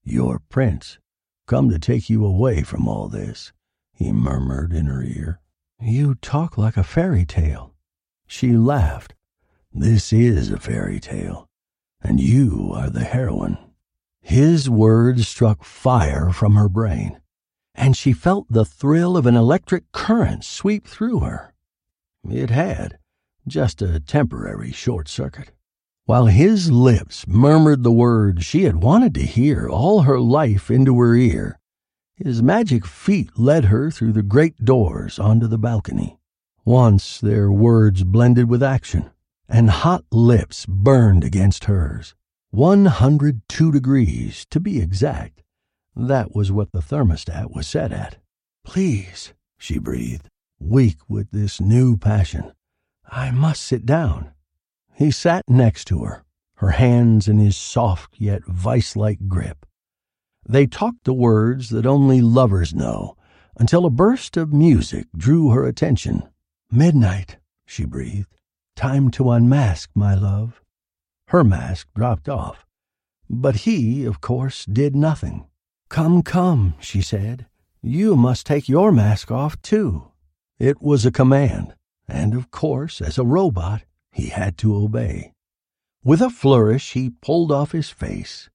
Your 0.03 0.39
prince, 0.49 0.97
come 1.45 1.69
to 1.69 1.77
take 1.77 2.09
you 2.09 2.25
away 2.25 2.63
from 2.63 2.87
all 2.87 3.07
this, 3.07 3.53
he 3.93 4.11
murmured 4.11 4.73
in 4.73 4.87
her 4.87 5.03
ear. 5.03 5.39
You 5.83 6.13
talk 6.13 6.59
like 6.59 6.77
a 6.77 6.83
fairy 6.83 7.25
tale. 7.25 7.73
She 8.27 8.51
laughed. 8.51 9.15
This 9.73 10.13
is 10.13 10.51
a 10.51 10.59
fairy 10.59 10.99
tale, 10.99 11.49
and 12.01 12.19
you 12.19 12.71
are 12.71 12.91
the 12.91 13.03
heroine. 13.03 13.57
His 14.21 14.69
words 14.69 15.27
struck 15.27 15.63
fire 15.63 16.29
from 16.31 16.53
her 16.53 16.69
brain, 16.69 17.19
and 17.73 17.97
she 17.97 18.13
felt 18.13 18.45
the 18.47 18.63
thrill 18.63 19.17
of 19.17 19.25
an 19.25 19.35
electric 19.35 19.91
current 19.91 20.43
sweep 20.43 20.85
through 20.85 21.21
her. 21.21 21.55
It 22.29 22.51
had, 22.51 22.99
just 23.47 23.81
a 23.81 23.99
temporary 23.99 24.71
short 24.71 25.07
circuit. 25.09 25.51
While 26.05 26.27
his 26.27 26.71
lips 26.71 27.27
murmured 27.27 27.81
the 27.81 27.91
words 27.91 28.45
she 28.45 28.65
had 28.65 28.83
wanted 28.83 29.15
to 29.15 29.25
hear 29.25 29.67
all 29.67 30.03
her 30.03 30.19
life 30.19 30.69
into 30.69 30.99
her 30.99 31.15
ear, 31.15 31.57
his 32.23 32.43
magic 32.43 32.85
feet 32.85 33.29
led 33.37 33.65
her 33.65 33.89
through 33.89 34.13
the 34.13 34.21
great 34.21 34.63
doors 34.63 35.17
onto 35.17 35.47
the 35.47 35.57
balcony. 35.57 36.19
Once 36.63 37.19
their 37.19 37.51
words 37.51 38.03
blended 38.03 38.49
with 38.49 38.61
action 38.61 39.09
and 39.49 39.69
hot 39.69 40.05
lips 40.11 40.65
burned 40.65 41.23
against 41.23 41.65
hers. 41.65 42.15
102 42.51 43.71
degrees, 43.71 44.45
to 44.49 44.59
be 44.59 44.79
exact. 44.79 45.41
That 45.95 46.33
was 46.33 46.51
what 46.51 46.71
the 46.71 46.81
thermostat 46.81 47.53
was 47.53 47.67
set 47.67 47.91
at. 47.91 48.17
Please, 48.63 49.33
she 49.57 49.77
breathed, 49.77 50.29
weak 50.59 50.97
with 51.09 51.31
this 51.31 51.59
new 51.59 51.97
passion. 51.97 52.53
I 53.09 53.31
must 53.31 53.63
sit 53.63 53.85
down. 53.85 54.31
He 54.93 55.11
sat 55.11 55.43
next 55.49 55.85
to 55.85 56.03
her, 56.03 56.23
her 56.55 56.71
hands 56.71 57.27
in 57.27 57.39
his 57.39 57.57
soft 57.57 58.15
yet 58.17 58.45
vice 58.45 58.95
like 58.95 59.27
grip. 59.27 59.65
They 60.47 60.67
talked 60.67 61.03
the 61.03 61.13
words 61.13 61.69
that 61.69 61.85
only 61.85 62.21
lovers 62.21 62.73
know 62.73 63.15
until 63.57 63.85
a 63.85 63.89
burst 63.89 64.37
of 64.37 64.53
music 64.53 65.07
drew 65.15 65.49
her 65.49 65.65
attention. 65.65 66.23
Midnight, 66.71 67.37
she 67.65 67.85
breathed. 67.85 68.33
Time 68.75 69.11
to 69.11 69.31
unmask, 69.31 69.89
my 69.93 70.15
love. 70.15 70.61
Her 71.27 71.43
mask 71.43 71.87
dropped 71.95 72.27
off. 72.27 72.65
But 73.29 73.57
he, 73.67 74.05
of 74.05 74.21
course, 74.21 74.65
did 74.65 74.95
nothing. 74.95 75.45
Come, 75.89 76.21
come, 76.21 76.75
she 76.79 77.01
said. 77.01 77.47
You 77.81 78.15
must 78.15 78.45
take 78.45 78.69
your 78.69 78.91
mask 78.91 79.31
off, 79.31 79.61
too. 79.61 80.11
It 80.59 80.81
was 80.81 81.05
a 81.05 81.11
command, 81.11 81.73
and 82.07 82.35
of 82.35 82.51
course, 82.51 83.01
as 83.01 83.17
a 83.17 83.25
robot, 83.25 83.81
he 84.11 84.27
had 84.27 84.57
to 84.59 84.75
obey. 84.75 85.33
With 86.03 86.21
a 86.21 86.29
flourish, 86.29 86.93
he 86.93 87.09
pulled 87.09 87.51
off 87.51 87.71
his 87.71 87.89
face. 87.89 88.49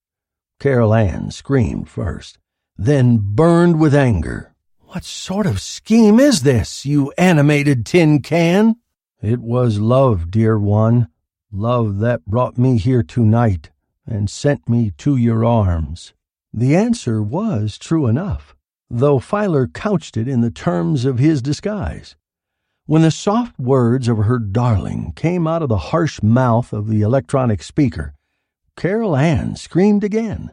Carol 0.58 0.94
Ann 0.94 1.30
screamed 1.30 1.88
first, 1.88 2.38
then 2.78 3.18
burned 3.20 3.78
with 3.78 3.94
anger. 3.94 4.54
What 4.80 5.04
sort 5.04 5.46
of 5.46 5.60
scheme 5.60 6.18
is 6.18 6.42
this, 6.42 6.86
you 6.86 7.12
animated 7.18 7.84
tin 7.84 8.22
can? 8.22 8.76
It 9.20 9.40
was 9.40 9.78
love, 9.78 10.30
dear 10.30 10.58
one, 10.58 11.08
love 11.52 11.98
that 11.98 12.25
brought 12.26 12.56
me 12.56 12.78
here 12.78 13.02
tonight 13.02 13.70
and 14.06 14.30
sent 14.30 14.68
me 14.68 14.92
to 14.98 15.16
your 15.16 15.44
arms. 15.44 16.14
The 16.52 16.75
answer 16.75 17.22
was 17.22 17.76
true 17.76 18.07
enough, 18.07 18.54
though 18.88 19.18
Filer 19.18 19.66
couched 19.66 20.16
it 20.16 20.28
in 20.28 20.40
the 20.40 20.50
terms 20.50 21.04
of 21.04 21.18
his 21.18 21.42
disguise. 21.42 22.16
When 22.87 23.02
the 23.02 23.11
soft 23.11 23.59
words 23.59 24.07
of 24.07 24.18
her 24.18 24.38
darling 24.38 25.12
came 25.16 25.46
out 25.46 25.61
of 25.61 25.68
the 25.68 25.76
harsh 25.76 26.22
mouth 26.22 26.72
of 26.72 26.88
the 26.88 27.02
electronic 27.02 27.62
speaker, 27.62 28.14
Carol 28.76 29.16
Ann 29.16 29.56
screamed 29.56 30.04
again. 30.04 30.52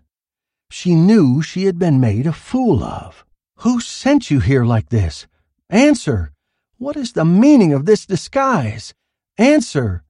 She 0.69 0.95
knew 0.95 1.41
she 1.41 1.65
had 1.65 1.77
been 1.77 1.99
made 1.99 2.25
a 2.25 2.33
fool 2.33 2.83
of. 2.83 3.25
Who 3.57 3.79
sent 3.79 4.31
you 4.31 4.39
here 4.39 4.63
like 4.63 4.89
this? 4.89 5.27
Answer! 5.69 6.31
What 6.77 6.95
is 6.95 7.13
the 7.13 7.25
meaning 7.25 7.73
of 7.73 7.85
this 7.85 8.05
disguise? 8.05 8.93
Answer! 9.37 10.03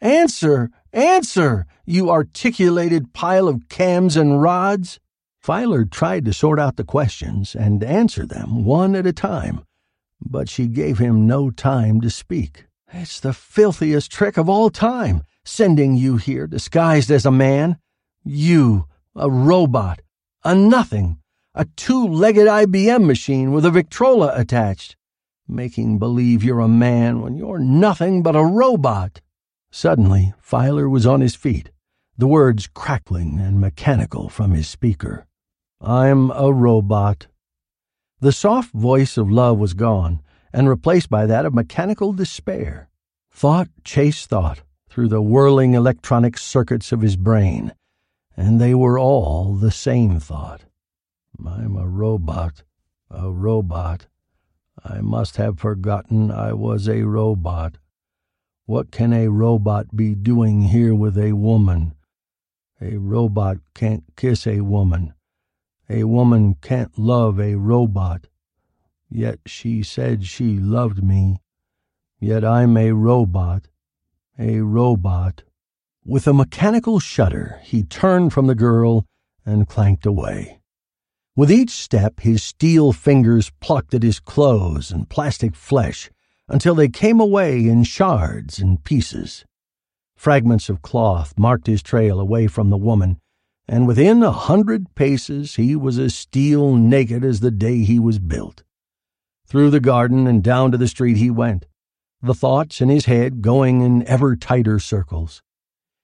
Answer! 0.00 0.70
Answer! 0.92 1.66
You 1.86 2.10
articulated 2.10 3.12
pile 3.12 3.48
of 3.48 3.68
cams 3.68 4.16
and 4.16 4.42
rods! 4.42 5.00
Filer 5.40 5.84
tried 5.84 6.24
to 6.26 6.32
sort 6.32 6.60
out 6.60 6.76
the 6.76 6.84
questions 6.84 7.54
and 7.54 7.82
answer 7.82 8.24
them 8.24 8.64
one 8.64 8.94
at 8.94 9.06
a 9.06 9.12
time, 9.12 9.64
but 10.20 10.48
she 10.48 10.66
gave 10.66 10.98
him 10.98 11.26
no 11.26 11.50
time 11.50 12.00
to 12.00 12.10
speak. 12.10 12.66
It's 12.92 13.20
the 13.20 13.32
filthiest 13.32 14.10
trick 14.10 14.36
of 14.36 14.48
all 14.48 14.70
time, 14.70 15.24
sending 15.44 15.94
you 15.94 16.16
here 16.16 16.46
disguised 16.46 17.10
as 17.10 17.26
a 17.26 17.30
man. 17.30 17.78
You, 18.24 18.86
a 19.14 19.30
robot, 19.30 20.00
a 20.44 20.54
nothing, 20.54 21.18
a 21.54 21.66
two 21.76 22.06
legged 22.06 22.46
IBM 22.46 23.04
machine 23.04 23.52
with 23.52 23.64
a 23.64 23.70
Victrola 23.70 24.32
attached 24.34 24.96
making 25.48 25.98
believe 25.98 26.42
you're 26.42 26.60
a 26.60 26.68
man 26.68 27.20
when 27.20 27.36
you're 27.36 27.58
nothing 27.58 28.22
but 28.22 28.36
a 28.36 28.44
robot. 28.44 29.20
Suddenly, 29.70 30.32
Filer 30.40 30.88
was 30.88 31.06
on 31.06 31.20
his 31.20 31.34
feet, 31.34 31.70
the 32.16 32.26
words 32.26 32.66
crackling 32.66 33.38
and 33.38 33.60
mechanical 33.60 34.28
from 34.28 34.52
his 34.52 34.68
speaker. 34.68 35.26
I'm 35.80 36.30
a 36.30 36.52
robot. 36.52 37.26
The 38.20 38.32
soft 38.32 38.72
voice 38.72 39.16
of 39.16 39.30
love 39.30 39.58
was 39.58 39.74
gone 39.74 40.22
and 40.52 40.68
replaced 40.68 41.10
by 41.10 41.26
that 41.26 41.44
of 41.44 41.52
mechanical 41.52 42.12
despair. 42.12 42.88
Thought 43.30 43.68
chased 43.82 44.28
thought 44.28 44.62
through 44.94 45.08
the 45.08 45.20
whirling 45.20 45.74
electronic 45.74 46.38
circuits 46.38 46.92
of 46.92 47.00
his 47.00 47.16
brain, 47.16 47.74
and 48.36 48.60
they 48.60 48.72
were 48.72 48.96
all 48.96 49.52
the 49.52 49.72
same 49.72 50.20
thought. 50.20 50.66
I'm 51.44 51.76
a 51.76 51.88
robot, 51.88 52.62
a 53.10 53.28
robot. 53.28 54.06
I 54.84 55.00
must 55.00 55.36
have 55.36 55.58
forgotten 55.58 56.30
I 56.30 56.52
was 56.52 56.88
a 56.88 57.02
robot. 57.02 57.78
What 58.66 58.92
can 58.92 59.12
a 59.12 59.26
robot 59.26 59.96
be 59.96 60.14
doing 60.14 60.62
here 60.62 60.94
with 60.94 61.18
a 61.18 61.32
woman? 61.32 61.96
A 62.80 62.96
robot 62.96 63.56
can't 63.74 64.04
kiss 64.16 64.46
a 64.46 64.60
woman. 64.60 65.12
A 65.90 66.04
woman 66.04 66.54
can't 66.62 66.96
love 66.96 67.40
a 67.40 67.56
robot. 67.56 68.28
Yet 69.10 69.40
she 69.44 69.82
said 69.82 70.24
she 70.24 70.56
loved 70.56 71.02
me. 71.02 71.38
Yet 72.20 72.44
I'm 72.44 72.76
a 72.76 72.92
robot. 72.92 73.66
A 74.38 74.58
robot. 74.58 75.44
With 76.04 76.26
a 76.26 76.34
mechanical 76.34 76.98
shudder, 76.98 77.60
he 77.62 77.84
turned 77.84 78.32
from 78.32 78.48
the 78.48 78.56
girl 78.56 79.06
and 79.46 79.68
clanked 79.68 80.06
away. 80.06 80.60
With 81.36 81.52
each 81.52 81.70
step, 81.70 82.18
his 82.18 82.42
steel 82.42 82.92
fingers 82.92 83.52
plucked 83.60 83.94
at 83.94 84.02
his 84.02 84.18
clothes 84.18 84.90
and 84.90 85.08
plastic 85.08 85.54
flesh 85.54 86.10
until 86.48 86.74
they 86.74 86.88
came 86.88 87.20
away 87.20 87.68
in 87.68 87.84
shards 87.84 88.58
and 88.58 88.82
pieces. 88.82 89.44
Fragments 90.16 90.68
of 90.68 90.82
cloth 90.82 91.38
marked 91.38 91.68
his 91.68 91.82
trail 91.82 92.18
away 92.18 92.48
from 92.48 92.70
the 92.70 92.76
woman, 92.76 93.20
and 93.68 93.86
within 93.86 94.22
a 94.24 94.32
hundred 94.32 94.96
paces 94.96 95.54
he 95.54 95.76
was 95.76 95.96
as 95.96 96.12
steel 96.12 96.74
naked 96.74 97.24
as 97.24 97.38
the 97.38 97.52
day 97.52 97.84
he 97.84 98.00
was 98.00 98.18
built. 98.18 98.64
Through 99.46 99.70
the 99.70 99.78
garden 99.78 100.26
and 100.26 100.42
down 100.42 100.72
to 100.72 100.76
the 100.76 100.88
street 100.88 101.18
he 101.18 101.30
went, 101.30 101.66
the 102.24 102.34
thoughts 102.34 102.80
in 102.80 102.88
his 102.88 103.04
head 103.04 103.42
going 103.42 103.82
in 103.82 104.06
ever 104.06 104.36
tighter 104.36 104.78
circles. 104.78 105.42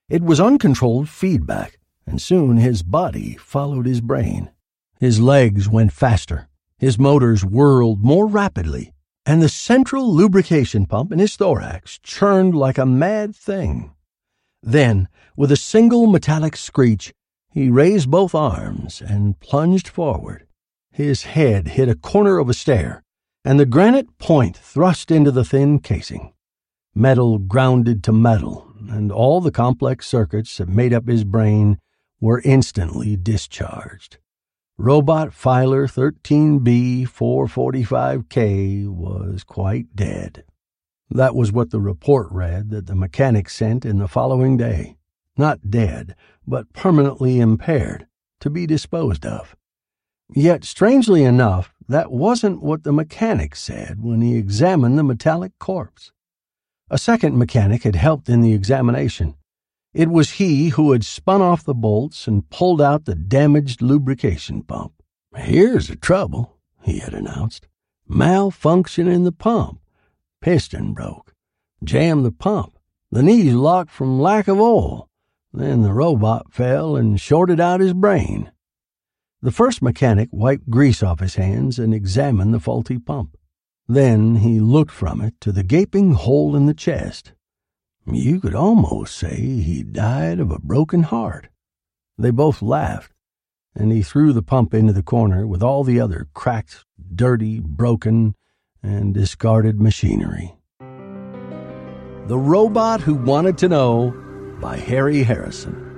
It 0.08 0.22
was 0.22 0.40
uncontrolled 0.40 1.08
feedback, 1.08 1.78
and 2.06 2.20
soon 2.20 2.56
his 2.56 2.82
body 2.82 3.36
followed 3.40 3.86
his 3.86 4.00
brain. 4.00 4.50
His 4.98 5.20
legs 5.20 5.68
went 5.68 5.92
faster, 5.92 6.48
his 6.78 6.98
motors 6.98 7.44
whirled 7.44 8.02
more 8.02 8.26
rapidly, 8.26 8.92
and 9.24 9.40
the 9.40 9.48
central 9.48 10.12
lubrication 10.12 10.86
pump 10.86 11.12
in 11.12 11.18
his 11.18 11.36
thorax 11.36 11.98
churned 12.02 12.54
like 12.54 12.78
a 12.78 12.86
mad 12.86 13.34
thing. 13.36 13.92
Then, 14.62 15.08
with 15.36 15.52
a 15.52 15.56
single 15.56 16.06
metallic 16.06 16.56
screech, 16.56 17.14
he 17.52 17.70
raised 17.70 18.10
both 18.10 18.34
arms 18.34 19.00
and 19.00 19.38
plunged 19.40 19.88
forward. 19.88 20.46
His 20.90 21.22
head 21.22 21.68
hit 21.68 21.88
a 21.88 21.94
corner 21.94 22.38
of 22.38 22.48
a 22.48 22.54
stair, 22.54 23.02
and 23.44 23.58
the 23.58 23.66
granite 23.66 24.18
point 24.18 24.56
thrust 24.56 25.10
into 25.10 25.30
the 25.30 25.44
thin 25.44 25.78
casing. 25.78 26.32
Metal 26.94 27.38
grounded 27.38 28.02
to 28.04 28.12
metal, 28.12 28.72
and 28.88 29.10
all 29.10 29.40
the 29.40 29.50
complex 29.50 30.06
circuits 30.06 30.58
that 30.58 30.68
made 30.68 30.92
up 30.92 31.08
his 31.08 31.24
brain 31.24 31.78
were 32.20 32.42
instantly 32.44 33.16
discharged. 33.16 34.18
Robot 34.76 35.32
Filer 35.32 35.86
13B 35.86 37.08
445K 37.08 38.88
was 38.88 39.44
quite 39.44 39.94
dead. 39.94 40.44
That 41.10 41.34
was 41.34 41.52
what 41.52 41.70
the 41.70 41.80
report 41.80 42.28
read 42.30 42.70
that 42.70 42.86
the 42.86 42.94
mechanic 42.94 43.50
sent 43.50 43.84
in 43.84 43.98
the 43.98 44.08
following 44.08 44.56
day. 44.56 44.96
Not 45.36 45.70
dead, 45.70 46.14
but 46.46 46.72
permanently 46.72 47.40
impaired, 47.40 48.06
to 48.40 48.50
be 48.50 48.66
disposed 48.66 49.26
of. 49.26 49.56
Yet, 50.34 50.64
strangely 50.64 51.24
enough, 51.24 51.74
that 51.88 52.12
wasn't 52.12 52.62
what 52.62 52.84
the 52.84 52.92
mechanic 52.92 53.56
said 53.56 54.00
when 54.00 54.20
he 54.20 54.36
examined 54.36 54.96
the 54.96 55.02
metallic 55.02 55.58
corpse. 55.58 56.12
A 56.88 56.98
second 56.98 57.36
mechanic 57.36 57.82
had 57.82 57.96
helped 57.96 58.28
in 58.28 58.40
the 58.40 58.52
examination. 58.52 59.34
It 59.92 60.08
was 60.08 60.32
he 60.32 60.68
who 60.68 60.92
had 60.92 61.04
spun 61.04 61.42
off 61.42 61.64
the 61.64 61.74
bolts 61.74 62.28
and 62.28 62.48
pulled 62.48 62.80
out 62.80 63.04
the 63.04 63.16
damaged 63.16 63.82
lubrication 63.82 64.62
pump. 64.62 64.92
Here's 65.34 65.88
the 65.88 65.96
trouble, 65.96 66.58
he 66.82 67.00
had 67.00 67.12
announced. 67.12 67.66
Malfunction 68.06 69.08
in 69.08 69.24
the 69.24 69.32
pump. 69.32 69.80
Piston 70.40 70.92
broke. 70.92 71.34
Jammed 71.82 72.24
the 72.24 72.32
pump. 72.32 72.78
The 73.10 73.22
knees 73.22 73.54
locked 73.54 73.90
from 73.90 74.20
lack 74.20 74.46
of 74.46 74.60
oil. 74.60 75.08
Then 75.52 75.82
the 75.82 75.92
robot 75.92 76.52
fell 76.52 76.94
and 76.94 77.20
shorted 77.20 77.58
out 77.58 77.80
his 77.80 77.94
brain. 77.94 78.52
The 79.42 79.50
first 79.50 79.80
mechanic 79.80 80.28
wiped 80.32 80.68
grease 80.68 81.02
off 81.02 81.20
his 81.20 81.36
hands 81.36 81.78
and 81.78 81.94
examined 81.94 82.52
the 82.52 82.60
faulty 82.60 82.98
pump. 82.98 83.38
Then 83.88 84.36
he 84.36 84.60
looked 84.60 84.90
from 84.90 85.22
it 85.22 85.40
to 85.40 85.50
the 85.50 85.62
gaping 85.62 86.12
hole 86.12 86.54
in 86.54 86.66
the 86.66 86.74
chest. 86.74 87.32
You 88.06 88.38
could 88.38 88.54
almost 88.54 89.16
say 89.16 89.36
he 89.36 89.82
died 89.82 90.40
of 90.40 90.50
a 90.50 90.58
broken 90.58 91.04
heart. 91.04 91.48
They 92.18 92.30
both 92.30 92.60
laughed, 92.60 93.12
and 93.74 93.90
he 93.90 94.02
threw 94.02 94.34
the 94.34 94.42
pump 94.42 94.74
into 94.74 94.92
the 94.92 95.02
corner 95.02 95.46
with 95.46 95.62
all 95.62 95.84
the 95.84 96.00
other 96.00 96.28
cracked, 96.34 96.84
dirty, 97.14 97.60
broken, 97.60 98.34
and 98.82 99.14
discarded 99.14 99.80
machinery. 99.80 100.54
The 102.26 102.38
Robot 102.38 103.00
Who 103.00 103.14
Wanted 103.14 103.56
to 103.58 103.68
Know 103.70 104.10
by 104.60 104.76
Harry 104.76 105.22
Harrison. 105.22 105.89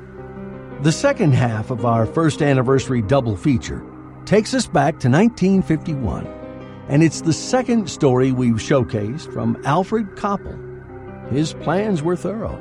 The 0.83 0.91
second 0.91 1.33
half 1.35 1.71
of 1.71 1.87
our 1.87 2.07
first 2.07 2.43
anniversary 2.43 3.03
double 3.03 3.37
feature 3.37 3.87
takes 4.25 4.53
us 4.53 4.67
back 4.67 4.99
to 4.99 5.09
1951, 5.09 6.27
and 6.89 7.05
it's 7.05 7.21
the 7.21 7.33
second 7.33 7.89
story 7.89 8.33
we've 8.33 8.57
showcased 8.57 9.33
from 9.33 9.63
Alfred 9.65 10.17
Coppel. 10.17 10.59
His 11.31 11.55
plans 11.55 12.03
were 12.03 12.17
thorough. 12.17 12.61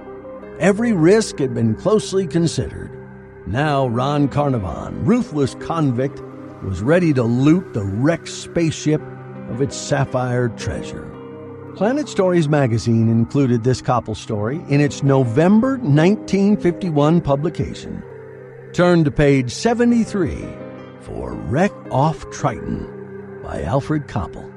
Every 0.59 0.93
risk 0.93 1.39
had 1.39 1.55
been 1.55 1.73
closely 1.73 2.27
considered. 2.27 2.95
Now 3.47 3.87
Ron 3.87 4.27
Carnarvon, 4.27 5.03
ruthless 5.03 5.55
convict, 5.55 6.21
was 6.61 6.83
ready 6.83 7.13
to 7.13 7.23
loot 7.23 7.73
the 7.73 7.83
wrecked 7.83 8.29
spaceship 8.29 9.01
of 9.49 9.63
its 9.63 9.75
sapphire 9.75 10.49
treasure. 10.49 11.11
Planet 11.75 12.07
Stories 12.07 12.47
magazine 12.47 13.09
included 13.09 13.63
this 13.63 13.81
Coppel 13.81 14.15
story 14.15 14.63
in 14.69 14.79
its 14.79 15.01
November 15.01 15.77
1951 15.77 17.21
publication. 17.21 18.03
Turn 18.73 19.03
to 19.03 19.11
page 19.11 19.51
73 19.51 20.47
for 21.01 21.33
Wreck 21.33 21.73
Off 21.91 22.29
Triton 22.31 23.41
by 23.43 23.63
Alfred 23.63 24.07
Coppel. 24.07 24.49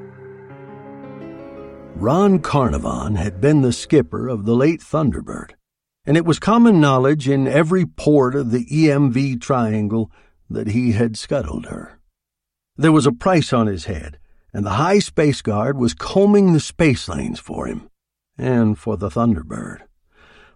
Ron 1.96 2.38
Carnarvon 2.38 3.16
had 3.16 3.40
been 3.40 3.62
the 3.62 3.72
skipper 3.72 4.28
of 4.28 4.44
the 4.44 4.54
late 4.54 4.80
Thunderbird, 4.80 5.54
and 6.06 6.16
it 6.16 6.24
was 6.24 6.38
common 6.38 6.80
knowledge 6.80 7.28
in 7.28 7.48
every 7.48 7.86
port 7.86 8.36
of 8.36 8.52
the 8.52 8.64
EMV 8.66 9.40
triangle 9.40 10.12
that 10.48 10.68
he 10.68 10.92
had 10.92 11.16
scuttled 11.16 11.66
her. 11.66 11.98
There 12.76 12.92
was 12.92 13.06
a 13.06 13.12
price 13.12 13.52
on 13.52 13.66
his 13.66 13.86
head, 13.86 14.20
and 14.52 14.64
the 14.64 14.70
High 14.78 15.00
Space 15.00 15.42
Guard 15.42 15.76
was 15.76 15.92
combing 15.92 16.52
the 16.52 16.60
space 16.60 17.08
lanes 17.08 17.40
for 17.40 17.66
him, 17.66 17.90
and 18.38 18.78
for 18.78 18.96
the 18.96 19.08
Thunderbird. 19.08 19.80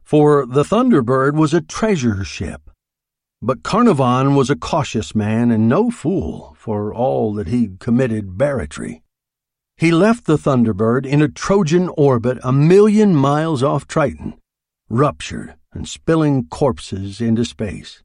For 0.05 0.47
the 0.47 0.63
Thunderbird 0.63 1.35
was 1.35 1.53
a 1.53 1.61
treasure 1.61 2.23
ship, 2.23 2.71
but 3.41 3.63
Carnarvon 3.63 4.35
was 4.35 4.51
a 4.51 4.57
cautious 4.57 5.15
man 5.15 5.51
and 5.51 5.69
no 5.69 5.91
fool 5.91 6.57
for 6.59 6.93
all 6.93 7.33
that 7.35 7.49
he'd 7.49 7.79
committed 7.79 8.37
barratry. 8.37 9.03
He 9.77 9.93
left 9.93 10.25
the 10.25 10.37
Thunderbird 10.37 11.07
in 11.07 11.23
a 11.23 11.29
Trojan 11.29 11.89
orbit 11.97 12.39
a 12.43 12.53
million 12.53 13.15
miles 13.15 13.63
off 13.63 13.87
Triton, 13.87 14.35
ruptured 14.89 15.55
and 15.73 15.89
spilling 15.89 16.49
corpses 16.49 17.21
into 17.21 17.45
space. 17.45 18.03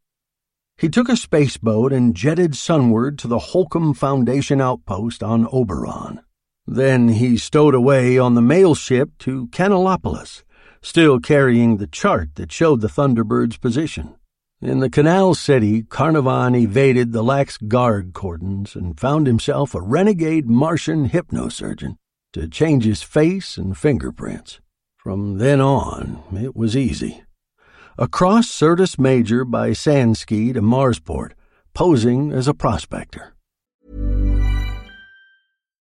He 0.78 0.90
took 0.90 1.10
a 1.10 1.18
spaceboat 1.18 1.92
and 1.92 2.16
jetted 2.16 2.56
sunward 2.56 3.18
to 3.20 3.28
the 3.28 3.40
Holcomb 3.40 3.96
Foundation 3.96 4.62
outpost 4.62 5.24
on 5.24 5.48
Oberon. 5.52 6.20
Then 6.68 7.10
he 7.10 7.38
stowed 7.38 7.74
away 7.74 8.18
on 8.18 8.36
the 8.36 8.42
mail 8.42 8.76
ship 8.76 9.18
to 9.20 9.48
Canalopolis, 9.48 10.44
still 10.82 11.20
carrying 11.20 11.78
the 11.78 11.88
chart 11.88 12.36
that 12.36 12.52
showed 12.52 12.82
the 12.82 12.88
Thunderbird's 12.88 13.58
position. 13.58 14.16
In 14.64 14.80
the 14.80 14.90
Canal 14.90 15.34
City, 15.34 15.84
Carnarvon 15.84 16.56
evaded 16.56 17.12
the 17.12 17.22
lax 17.22 17.58
guard 17.58 18.14
cordons 18.14 18.78
and 18.78 18.98
found 18.98 19.28
himself 19.28 19.76
a 19.76 19.82
renegade 19.82 20.50
Martian 20.50 21.10
hypnosurgeon 21.10 21.98
to 22.32 22.48
change 22.48 22.86
his 22.86 23.04
face 23.04 23.58
and 23.58 23.78
fingerprints. 23.78 24.62
From 24.96 25.38
then 25.38 25.60
on, 25.60 26.24
it 26.34 26.56
was 26.56 26.78
easy. 26.78 27.26
Across 27.98 28.52
Syrtis 28.52 28.98
Major 28.98 29.44
by 29.44 29.72
Sandski 29.72 30.54
to 30.54 30.62
Marsport, 30.62 31.34
posing 31.74 32.32
as 32.32 32.48
a 32.48 32.54
prospector. 32.54 33.33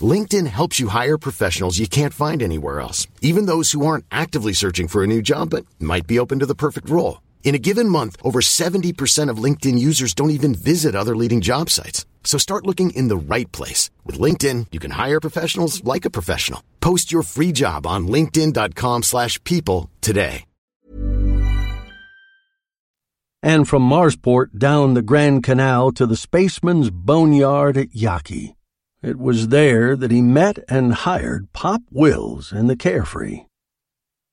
LinkedIn 0.00 0.46
helps 0.46 0.78
you 0.78 0.88
hire 0.88 1.18
professionals 1.18 1.78
you 1.78 1.88
can't 1.88 2.14
find 2.14 2.42
anywhere 2.42 2.80
else, 2.80 3.06
even 3.22 3.46
those 3.46 3.72
who 3.72 3.84
aren't 3.86 4.04
actively 4.12 4.52
searching 4.52 4.86
for 4.86 5.02
a 5.02 5.06
new 5.06 5.22
job 5.22 5.50
but 5.50 5.66
might 5.80 6.06
be 6.06 6.18
open 6.18 6.38
to 6.40 6.46
the 6.46 6.54
perfect 6.54 6.88
role. 6.88 7.22
In 7.42 7.54
a 7.54 7.58
given 7.58 7.88
month, 7.88 8.16
over 8.22 8.40
70% 8.40 9.30
of 9.30 9.42
LinkedIn 9.42 9.78
users 9.78 10.14
don't 10.14 10.30
even 10.30 10.54
visit 10.54 10.94
other 10.94 11.16
leading 11.16 11.40
job 11.40 11.70
sites. 11.70 12.04
So 12.22 12.36
start 12.36 12.66
looking 12.66 12.90
in 12.90 13.08
the 13.08 13.16
right 13.16 13.50
place. 13.50 13.90
With 14.04 14.20
LinkedIn, 14.20 14.66
you 14.70 14.78
can 14.78 14.90
hire 14.92 15.18
professionals 15.18 15.82
like 15.82 16.04
a 16.04 16.10
professional. 16.10 16.62
Post 16.80 17.10
your 17.10 17.22
free 17.22 17.52
job 17.52 17.86
on 17.86 18.06
linkedin.com 18.06 19.02
slash 19.02 19.42
people 19.44 19.90
today. 20.02 20.44
And 23.40 23.68
from 23.68 23.88
Marsport 23.88 24.58
down 24.58 24.94
the 24.94 25.02
Grand 25.02 25.44
Canal 25.44 25.92
to 25.92 26.06
the 26.06 26.16
spaceman's 26.16 26.90
boneyard 26.90 27.78
at 27.78 27.90
Yaki. 27.90 28.54
It 29.00 29.16
was 29.16 29.48
there 29.48 29.94
that 29.94 30.10
he 30.10 30.20
met 30.20 30.58
and 30.68 30.92
hired 30.92 31.52
Pop 31.52 31.82
Wills 31.92 32.50
and 32.50 32.68
the 32.68 32.74
Carefree. 32.74 33.44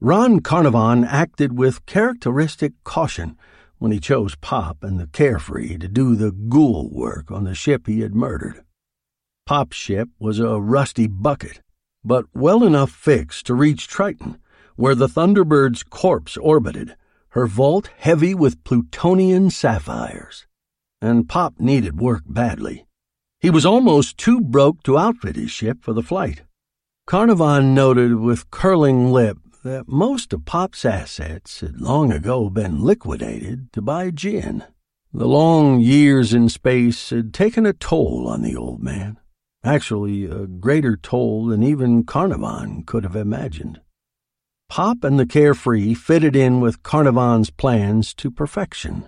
Ron 0.02 0.40
Carnarvon 0.40 1.04
acted 1.04 1.56
with 1.56 1.86
characteristic 1.86 2.74
caution 2.84 3.38
when 3.78 3.92
he 3.92 4.00
chose 4.00 4.36
Pop 4.36 4.84
and 4.84 5.00
the 5.00 5.06
Carefree 5.06 5.78
to 5.78 5.88
do 5.88 6.16
the 6.16 6.32
ghoul 6.32 6.90
work 6.92 7.30
on 7.30 7.44
the 7.44 7.54
ship 7.54 7.86
he 7.86 8.02
had 8.02 8.16
murdered. 8.16 8.64
Pop's 9.46 9.78
ship 9.78 10.10
was 10.18 10.40
a 10.40 10.60
rusty 10.60 11.06
bucket, 11.06 11.62
but 12.04 12.26
well 12.34 12.64
enough 12.64 12.90
fixed 12.90 13.46
to 13.46 13.54
reach 13.54 13.88
Triton, 13.88 14.40
where 14.76 14.96
the 14.96 15.08
Thunderbird's 15.08 15.84
corpse 15.84 16.38
orbited, 16.38 16.96
her 17.30 17.46
vault 17.46 17.92
heavy 17.98 18.34
with 18.34 18.64
plutonian 18.64 19.52
sapphires. 19.52 20.48
And 21.02 21.30
Pop 21.30 21.60
needed 21.60 22.00
work 22.00 22.24
badly. 22.26 22.88
He 23.46 23.52
was 23.52 23.64
almost 23.64 24.18
too 24.18 24.42
broke 24.42 24.82
to 24.86 24.98
outfit 24.98 25.36
his 25.36 25.52
ship 25.52 25.84
for 25.84 25.94
the 25.94 26.02
flight. 26.02 26.42
Carnarvon 27.06 27.76
noted 27.76 28.16
with 28.16 28.50
curling 28.50 29.12
lip 29.12 29.38
that 29.64 29.88
most 29.88 30.34
of 30.34 30.46
Pop's 30.46 30.84
assets 30.84 31.60
had 31.60 31.80
long 31.80 32.12
ago 32.12 32.50
been 32.50 32.82
liquidated 32.82 33.72
to 33.74 33.84
buy 33.84 34.10
gin. 34.10 34.64
The 35.14 35.28
long 35.28 35.80
years 35.80 36.34
in 36.34 36.50
space 36.50 37.12
had 37.12 37.36
taken 37.36 37.68
a 37.68 37.74
toll 37.74 38.28
on 38.28 38.42
the 38.42 38.56
old 38.56 38.82
man, 38.82 39.20
actually, 39.64 40.26
a 40.26 40.48
greater 40.48 40.98
toll 40.98 41.46
than 41.46 41.62
even 41.62 42.04
Carnarvon 42.04 42.82
could 42.82 43.04
have 43.04 43.16
imagined. 43.16 43.80
Pop 44.70 45.04
and 45.04 45.20
the 45.20 45.28
Carefree 45.28 45.94
fitted 45.94 46.36
in 46.36 46.62
with 46.62 46.82
Carnarvon's 46.82 47.52
plans 47.52 48.16
to 48.16 48.32
perfection. 48.32 49.08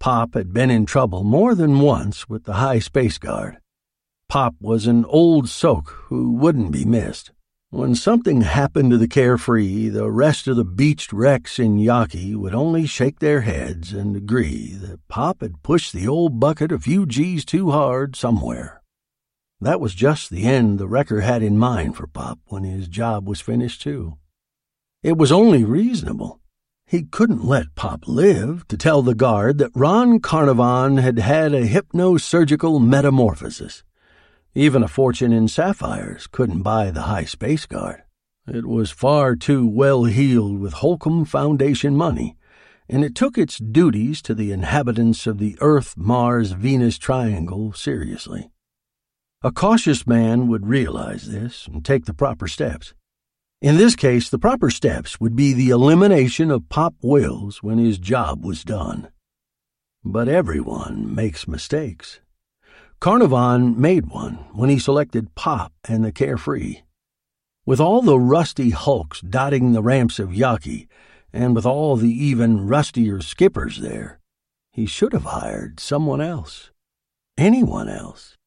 Pop 0.00 0.32
had 0.32 0.54
been 0.54 0.70
in 0.70 0.86
trouble 0.86 1.24
more 1.24 1.54
than 1.54 1.80
once 1.80 2.26
with 2.26 2.44
the 2.44 2.54
High 2.54 2.78
Space 2.78 3.18
Guard. 3.18 3.58
Pop 4.30 4.54
was 4.58 4.86
an 4.86 5.04
old 5.04 5.46
soak 5.46 5.90
who 6.06 6.32
wouldn't 6.32 6.72
be 6.72 6.86
missed. 6.86 7.32
When 7.68 7.94
something 7.94 8.40
happened 8.40 8.92
to 8.92 8.96
the 8.96 9.06
carefree, 9.06 9.90
the 9.90 10.10
rest 10.10 10.48
of 10.48 10.56
the 10.56 10.64
beached 10.64 11.12
wrecks 11.12 11.58
in 11.58 11.76
Yaki 11.76 12.34
would 12.34 12.54
only 12.54 12.86
shake 12.86 13.18
their 13.18 13.42
heads 13.42 13.92
and 13.92 14.16
agree 14.16 14.72
that 14.72 15.06
Pop 15.08 15.42
had 15.42 15.62
pushed 15.62 15.92
the 15.92 16.08
old 16.08 16.40
bucket 16.40 16.72
a 16.72 16.78
few 16.78 17.04
G's 17.04 17.44
too 17.44 17.70
hard 17.70 18.16
somewhere. 18.16 18.80
That 19.60 19.82
was 19.82 19.94
just 19.94 20.30
the 20.30 20.44
end 20.44 20.78
the 20.78 20.88
wrecker 20.88 21.20
had 21.20 21.42
in 21.42 21.58
mind 21.58 21.98
for 21.98 22.06
Pop 22.06 22.38
when 22.46 22.64
his 22.64 22.88
job 22.88 23.28
was 23.28 23.42
finished, 23.42 23.82
too. 23.82 24.16
It 25.02 25.18
was 25.18 25.30
only 25.30 25.62
reasonable. 25.62 26.39
He 26.90 27.04
couldn't 27.04 27.44
let 27.44 27.76
Pop 27.76 28.08
live 28.08 28.66
to 28.66 28.76
tell 28.76 29.00
the 29.00 29.14
guard 29.14 29.58
that 29.58 29.70
Ron 29.76 30.18
Carnarvon 30.18 30.96
had 30.96 31.20
had 31.20 31.54
a 31.54 31.68
hypnosurgical 31.68 32.84
metamorphosis. 32.84 33.84
Even 34.56 34.82
a 34.82 34.88
fortune 34.88 35.32
in 35.32 35.46
sapphires 35.46 36.26
couldn't 36.26 36.62
buy 36.62 36.90
the 36.90 37.02
high 37.02 37.26
space 37.26 37.64
guard. 37.64 38.02
It 38.48 38.66
was 38.66 38.90
far 38.90 39.36
too 39.36 39.68
well 39.68 40.02
heeled 40.02 40.58
with 40.58 40.72
Holcomb 40.72 41.26
Foundation 41.26 41.94
money, 41.94 42.36
and 42.88 43.04
it 43.04 43.14
took 43.14 43.38
its 43.38 43.58
duties 43.58 44.20
to 44.22 44.34
the 44.34 44.50
inhabitants 44.50 45.28
of 45.28 45.38
the 45.38 45.56
Earth 45.60 45.96
Mars 45.96 46.50
Venus 46.50 46.98
triangle 46.98 47.72
seriously. 47.72 48.50
A 49.44 49.52
cautious 49.52 50.08
man 50.08 50.48
would 50.48 50.66
realize 50.66 51.30
this 51.30 51.68
and 51.68 51.84
take 51.84 52.06
the 52.06 52.14
proper 52.14 52.48
steps. 52.48 52.94
In 53.62 53.76
this 53.76 53.94
case, 53.94 54.30
the 54.30 54.38
proper 54.38 54.70
steps 54.70 55.20
would 55.20 55.36
be 55.36 55.52
the 55.52 55.68
elimination 55.68 56.50
of 56.50 56.70
Pop 56.70 56.94
Wills 57.02 57.62
when 57.62 57.76
his 57.76 57.98
job 57.98 58.42
was 58.42 58.64
done. 58.64 59.08
But 60.02 60.28
everyone 60.28 61.14
makes 61.14 61.46
mistakes. 61.46 62.20
Carnarvon 63.00 63.78
made 63.78 64.06
one 64.06 64.46
when 64.54 64.70
he 64.70 64.78
selected 64.78 65.34
Pop 65.34 65.74
and 65.86 66.02
the 66.02 66.10
Carefree. 66.10 66.80
With 67.66 67.80
all 67.80 68.00
the 68.00 68.18
rusty 68.18 68.70
hulks 68.70 69.20
dotting 69.20 69.72
the 69.72 69.82
ramps 69.82 70.18
of 70.18 70.30
Yawkey, 70.30 70.88
and 71.30 71.54
with 71.54 71.66
all 71.66 71.96
the 71.96 72.10
even 72.10 72.66
rustier 72.66 73.20
skippers 73.20 73.80
there, 73.80 74.20
he 74.72 74.86
should 74.86 75.12
have 75.12 75.24
hired 75.24 75.80
someone 75.80 76.22
else. 76.22 76.70
Anyone 77.36 77.90
else. 77.90 78.38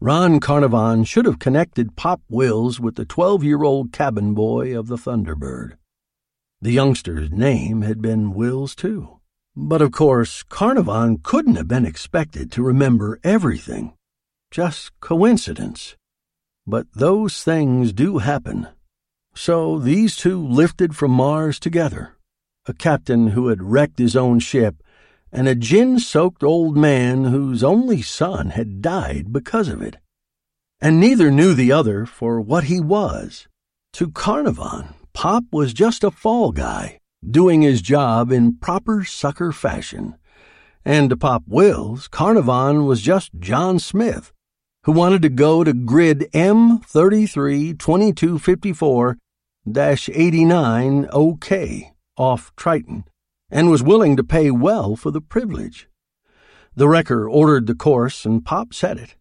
Ron 0.00 0.38
Carnarvon 0.38 1.02
should 1.02 1.24
have 1.24 1.40
connected 1.40 1.96
Pop 1.96 2.20
Wills 2.28 2.78
with 2.78 2.94
the 2.94 3.04
12 3.04 3.42
year 3.42 3.64
old 3.64 3.90
cabin 3.90 4.32
boy 4.32 4.78
of 4.78 4.86
the 4.86 4.94
Thunderbird. 4.94 5.72
The 6.60 6.70
youngster's 6.70 7.32
name 7.32 7.82
had 7.82 8.00
been 8.00 8.32
Wills, 8.32 8.76
too. 8.76 9.18
But 9.56 9.82
of 9.82 9.90
course, 9.90 10.44
Carnarvon 10.44 11.18
couldn't 11.24 11.56
have 11.56 11.66
been 11.66 11.84
expected 11.84 12.52
to 12.52 12.62
remember 12.62 13.18
everything. 13.24 13.94
Just 14.52 14.92
coincidence. 15.00 15.96
But 16.64 16.86
those 16.94 17.42
things 17.42 17.92
do 17.92 18.18
happen. 18.18 18.68
So 19.34 19.80
these 19.80 20.14
two 20.14 20.40
lifted 20.40 20.94
from 20.94 21.10
Mars 21.10 21.58
together. 21.58 22.14
A 22.66 22.72
captain 22.72 23.28
who 23.28 23.48
had 23.48 23.64
wrecked 23.64 23.98
his 23.98 24.14
own 24.14 24.38
ship, 24.38 24.76
and 25.32 25.48
a 25.48 25.54
gin 25.54 25.98
soaked 25.98 26.42
old 26.42 26.76
man 26.76 27.24
whose 27.24 27.62
only 27.62 28.02
son 28.02 28.50
had 28.50 28.82
died 28.82 29.32
because 29.32 29.68
of 29.68 29.82
it. 29.82 29.96
And 30.80 31.00
neither 31.00 31.30
knew 31.30 31.54
the 31.54 31.72
other 31.72 32.06
for 32.06 32.40
what 32.40 32.64
he 32.64 32.80
was. 32.80 33.48
To 33.94 34.10
Carnarvon, 34.10 34.94
Pop 35.12 35.44
was 35.50 35.72
just 35.72 36.04
a 36.04 36.10
fall 36.10 36.52
guy 36.52 37.00
doing 37.28 37.62
his 37.62 37.82
job 37.82 38.30
in 38.30 38.56
proper 38.56 39.02
sucker 39.04 39.50
fashion. 39.52 40.16
And 40.84 41.10
to 41.10 41.16
Pop 41.16 41.42
Wills, 41.46 42.08
Carnarvon 42.08 42.86
was 42.86 43.02
just 43.02 43.30
John 43.38 43.78
Smith, 43.78 44.32
who 44.84 44.92
wanted 44.92 45.22
to 45.22 45.28
go 45.28 45.64
to 45.64 45.72
grid 45.72 46.28
M332254 46.32 49.16
89 49.76 51.08
OK 51.12 51.92
off 52.16 52.52
Triton, 52.56 53.04
and 53.50 53.70
was 53.70 53.82
willing 53.82 54.16
to 54.16 54.24
pay 54.24 54.50
well 54.50 54.96
for 54.96 55.10
the 55.10 55.20
privilege. 55.20 55.88
The 56.74 56.88
wrecker 56.88 57.28
ordered 57.28 57.66
the 57.66 57.74
course, 57.74 58.24
and 58.24 58.44
Pop 58.44 58.72
set 58.72 58.98
it. 58.98 59.16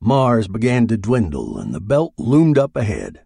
Mars 0.00 0.48
began 0.48 0.86
to 0.88 0.96
dwindle, 0.96 1.58
and 1.58 1.74
the 1.74 1.80
belt 1.80 2.14
loomed 2.18 2.58
up 2.58 2.76
ahead. 2.76 3.22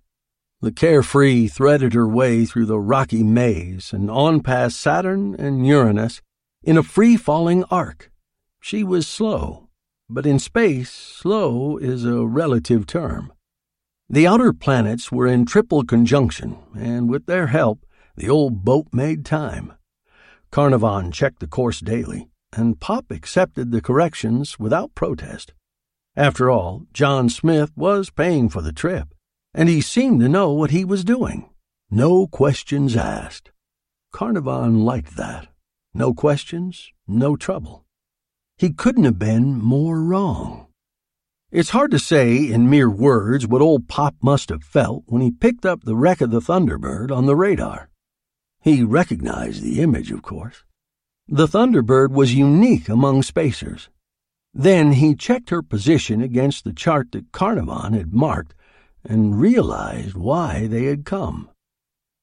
The 0.61 0.73
carefree 0.73 1.49
threaded 1.49 1.93
her 1.93 2.07
way 2.07 2.45
through 2.45 2.67
the 2.67 2.79
rocky 2.79 3.25
maze 3.25 3.93
and 3.93 4.09
on 4.09 4.41
past 4.41 4.79
Saturn 4.79 5.35
and 5.35 5.67
Uranus 5.67 6.23
in 6.63 6.77
a 6.77 6.85
free 6.85 7.17
falling 7.17 7.65
arc. 7.65 8.13
She 8.61 8.85
was 8.85 9.09
slow, 9.09 9.71
but 10.09 10.25
in 10.25 10.39
space, 10.39 10.91
slow 10.91 11.79
is 11.79 12.05
a 12.05 12.25
relative 12.25 12.87
term. 12.87 13.33
The 14.09 14.27
outer 14.27 14.53
planets 14.53 15.11
were 15.11 15.27
in 15.27 15.47
triple 15.47 15.83
conjunction, 15.83 16.59
and 16.77 17.11
with 17.11 17.27
their 17.27 17.49
help, 17.49 17.85
the 18.15 18.31
old 18.31 18.65
boat 18.65 18.87
made 18.93 19.25
time. 19.25 19.73
Carnarvon 20.53 21.11
checked 21.11 21.41
the 21.41 21.49
course 21.49 21.81
daily, 21.81 22.29
and 22.53 22.79
Pop 22.79 23.11
accepted 23.11 23.73
the 23.73 23.81
corrections 23.81 24.61
without 24.61 24.95
protest. 24.95 25.53
After 26.15 26.49
all, 26.49 26.87
John 26.93 27.29
Smith 27.29 27.73
was 27.75 28.11
paying 28.11 28.49
for 28.49 28.63
the 28.63 28.73
trip 28.73 29.13
and 29.55 29.69
he 29.69 29.81
seemed 29.81 30.21
to 30.21 30.29
know 30.29 30.51
what 30.53 30.71
he 30.71 30.85
was 30.85 31.05
doing. 31.05 31.49
No 31.91 32.27
questions 32.27 32.97
asked. 32.97 33.51
Carnarvon 34.13 34.85
liked 34.85 35.17
that. 35.17 35.49
No 35.95 36.15
questions, 36.15 36.91
no 37.07 37.37
trouble. 37.37 37.85
He 38.57 38.73
couldn't 38.73 39.05
have 39.05 39.19
been 39.19 39.59
more 39.59 40.01
wrong. 40.01 40.69
It's 41.51 41.71
hard 41.71 41.91
to 41.91 41.99
say 41.99 42.51
in 42.51 42.71
mere 42.71 42.89
words 42.89 43.47
what 43.47 43.61
old 43.61 43.89
Pop 43.89 44.15
must 44.23 44.49
have 44.49 44.65
felt 44.65 45.05
when 45.07 45.21
he 45.21 45.31
picked 45.31 45.67
up 45.67 45.85
the 45.85 45.97
wreck 45.97 46.23
of 46.23 46.31
the 46.31 46.41
Thunderbird 46.41 47.11
on 47.11 47.27
the 47.27 47.37
radar. 47.37 47.91
He 48.63 48.85
recognized 48.85 49.63
the 49.63 49.81
image, 49.81 50.13
of 50.13 50.23
course. 50.23 50.63
The 51.27 51.49
Thunderbird 51.49 52.13
was 52.13 52.35
unique 52.35 52.89
among 52.89 53.25
spacers. 53.25 53.89
Then 54.55 54.93
he 54.93 55.15
checked 55.15 55.51
her 55.51 55.63
position 55.63 56.21
against 56.21 56.63
the 56.65 56.73
chart 56.73 57.13
that 57.13 57.33
Carnarvon 57.33 57.93
had 57.93 58.15
marked 58.15 58.55
and 59.05 59.41
realized 59.41 60.15
why 60.15 60.69
they 60.69 60.85
had 60.85 61.05
come. 61.05 61.51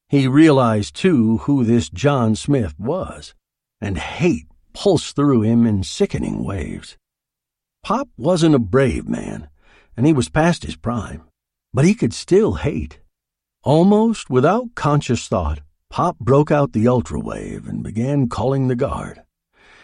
He 0.08 0.28
realized, 0.28 0.96
too, 0.96 1.40
who 1.40 1.66
this 1.66 1.90
John 1.90 2.36
Smith 2.36 2.80
was, 2.80 3.36
and 3.82 3.98
hate 3.98 4.48
pulsed 4.74 5.16
through 5.16 5.42
him 5.42 5.68
in 5.68 5.84
sickening 5.84 6.44
waves. 6.44 6.98
Pop 7.84 8.08
wasn't 8.18 8.56
a 8.56 8.60
brave 8.60 9.08
man, 9.08 9.50
and 9.98 10.06
he 10.06 10.14
was 10.14 10.30
past 10.30 10.64
his 10.64 10.78
prime, 10.78 11.24
but 11.74 11.86
he 11.86 11.94
could 11.94 12.14
still 12.14 12.54
hate. 12.56 13.00
Almost 13.64 14.30
without 14.30 14.74
conscious 14.76 15.28
thought, 15.28 15.60
Pop 15.90 16.20
broke 16.20 16.52
out 16.52 16.74
the 16.74 16.86
ultrawave 16.86 17.68
and 17.68 17.84
began 17.84 18.30
calling 18.30 18.68
the 18.68 18.76
guard. 18.76 19.24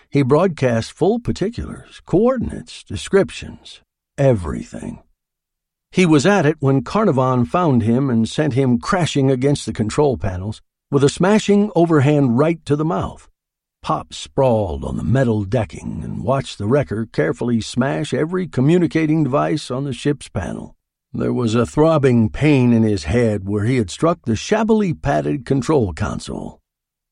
He 0.10 0.22
broadcast 0.22 0.94
full 0.94 1.20
particulars, 1.20 2.00
coordinates, 2.06 2.84
descriptions, 2.84 3.82
everything. 4.18 5.02
He 5.92 6.06
was 6.06 6.26
at 6.26 6.46
it 6.46 6.58
when 6.60 6.84
Carnarvon 6.84 7.46
found 7.46 7.82
him 7.82 8.10
and 8.10 8.30
sent 8.30 8.54
him 8.54 8.80
crashing 8.80 9.32
against 9.32 9.66
the 9.66 9.74
control 9.74 10.16
panels 10.16 10.62
with 10.92 11.04
a 11.04 11.10
smashing 11.10 11.72
overhand 11.76 12.38
right 12.38 12.64
to 12.66 12.76
the 12.76 12.86
mouth. 12.86 13.28
Pop 13.82 14.14
sprawled 14.14 14.86
on 14.86 14.98
the 14.98 15.04
metal 15.04 15.44
decking 15.44 16.02
and 16.04 16.24
watched 16.24 16.58
the 16.58 16.68
wrecker 16.68 17.08
carefully 17.12 17.62
smash 17.62 18.14
every 18.14 18.48
communicating 18.48 19.24
device 19.24 19.72
on 19.72 19.86
the 19.86 19.94
ship's 19.94 20.30
panel. 20.30 20.75
There 21.18 21.32
was 21.32 21.56
a 21.56 21.66
throbbing 21.66 22.28
pain 22.28 22.74
in 22.74 22.84
his 22.84 23.06
head 23.06 23.48
where 23.48 23.64
he 23.64 23.78
had 23.78 23.90
struck 23.90 24.26
the 24.26 24.36
shabbily 24.36 24.94
padded 24.94 25.46
control 25.46 25.94
console, 25.94 26.60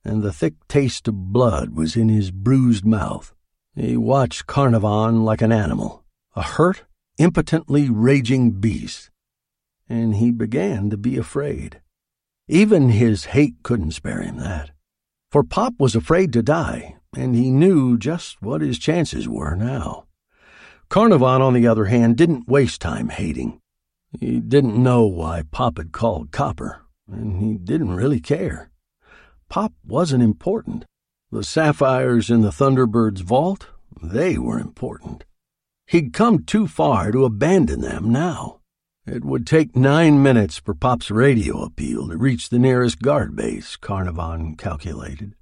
and 0.03 0.21
the 0.21 0.33
thick 0.33 0.55
taste 0.67 1.07
of 1.07 1.31
blood 1.31 1.69
was 1.69 1.95
in 1.95 2.09
his 2.09 2.29
bruised 2.29 2.83
mouth. 2.83 3.33
He 3.77 3.95
watched 3.95 4.45
Carnarvon 4.45 5.23
like 5.23 5.41
an 5.41 5.53
animal, 5.53 6.03
a 6.35 6.41
hurt, 6.41 6.83
impotently 7.17 7.89
raging 7.89 8.51
beast, 8.51 9.09
and 9.87 10.15
he 10.15 10.31
began 10.31 10.89
to 10.89 10.97
be 10.97 11.15
afraid. 11.15 11.79
Even 12.49 12.89
his 12.89 13.25
hate 13.25 13.55
couldn't 13.63 13.91
spare 13.91 14.21
him 14.21 14.35
that. 14.35 14.71
For 15.31 15.45
Pop 15.45 15.75
was 15.79 15.95
afraid 15.95 16.33
to 16.33 16.43
die, 16.43 16.97
and 17.15 17.35
he 17.35 17.49
knew 17.49 17.97
just 17.97 18.41
what 18.41 18.59
his 18.59 18.77
chances 18.77 19.29
were 19.29 19.55
now. 19.55 20.07
Carnarvon, 20.89 21.41
on 21.41 21.53
the 21.53 21.67
other 21.67 21.85
hand, 21.85 22.17
didn't 22.17 22.49
waste 22.49 22.81
time 22.81 23.07
hating. 23.07 23.61
He 24.19 24.39
didn't 24.39 24.81
know 24.81 25.05
why 25.05 25.43
Pop 25.51 25.77
had 25.77 25.91
called 25.91 26.31
Copper, 26.31 26.81
and 27.11 27.41
he 27.41 27.57
didn't 27.57 27.95
really 27.95 28.19
care. 28.19 28.69
Pop 29.49 29.73
wasn't 29.85 30.23
important. 30.23 30.85
The 31.31 31.43
sapphires 31.43 32.29
in 32.29 32.41
the 32.41 32.51
Thunderbird's 32.51 33.21
vault, 33.21 33.67
they 34.01 34.37
were 34.37 34.59
important. 34.59 35.25
He'd 35.87 36.13
come 36.13 36.43
too 36.43 36.67
far 36.67 37.11
to 37.11 37.25
abandon 37.25 37.81
them 37.81 38.11
now. 38.11 38.59
It 39.05 39.25
would 39.25 39.45
take 39.45 39.75
nine 39.75 40.23
minutes 40.23 40.57
for 40.57 40.73
Pop's 40.73 41.11
radio 41.11 41.61
appeal 41.63 42.07
to 42.07 42.17
reach 42.17 42.49
the 42.49 42.59
nearest 42.59 43.01
guard 43.01 43.35
base, 43.35 43.75
Carnarvon 43.75 44.55
calculated. 44.55 45.35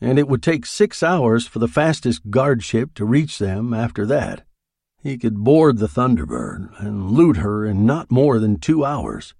And 0.00 0.18
it 0.18 0.28
would 0.28 0.42
take 0.42 0.64
six 0.64 1.02
hours 1.02 1.46
for 1.46 1.58
the 1.58 1.68
fastest 1.68 2.30
guard 2.30 2.62
ship 2.62 2.94
to 2.94 3.04
reach 3.04 3.38
them 3.38 3.74
after 3.74 4.06
that. 4.06 4.44
He 5.06 5.18
could 5.18 5.44
board 5.44 5.78
the 5.78 5.86
Thunderbird 5.86 6.80
and 6.80 7.12
loot 7.12 7.36
her 7.36 7.64
in 7.64 7.86
not 7.86 8.10
more 8.10 8.40
than 8.40 8.58
two 8.58 8.84
hours. 8.84 9.36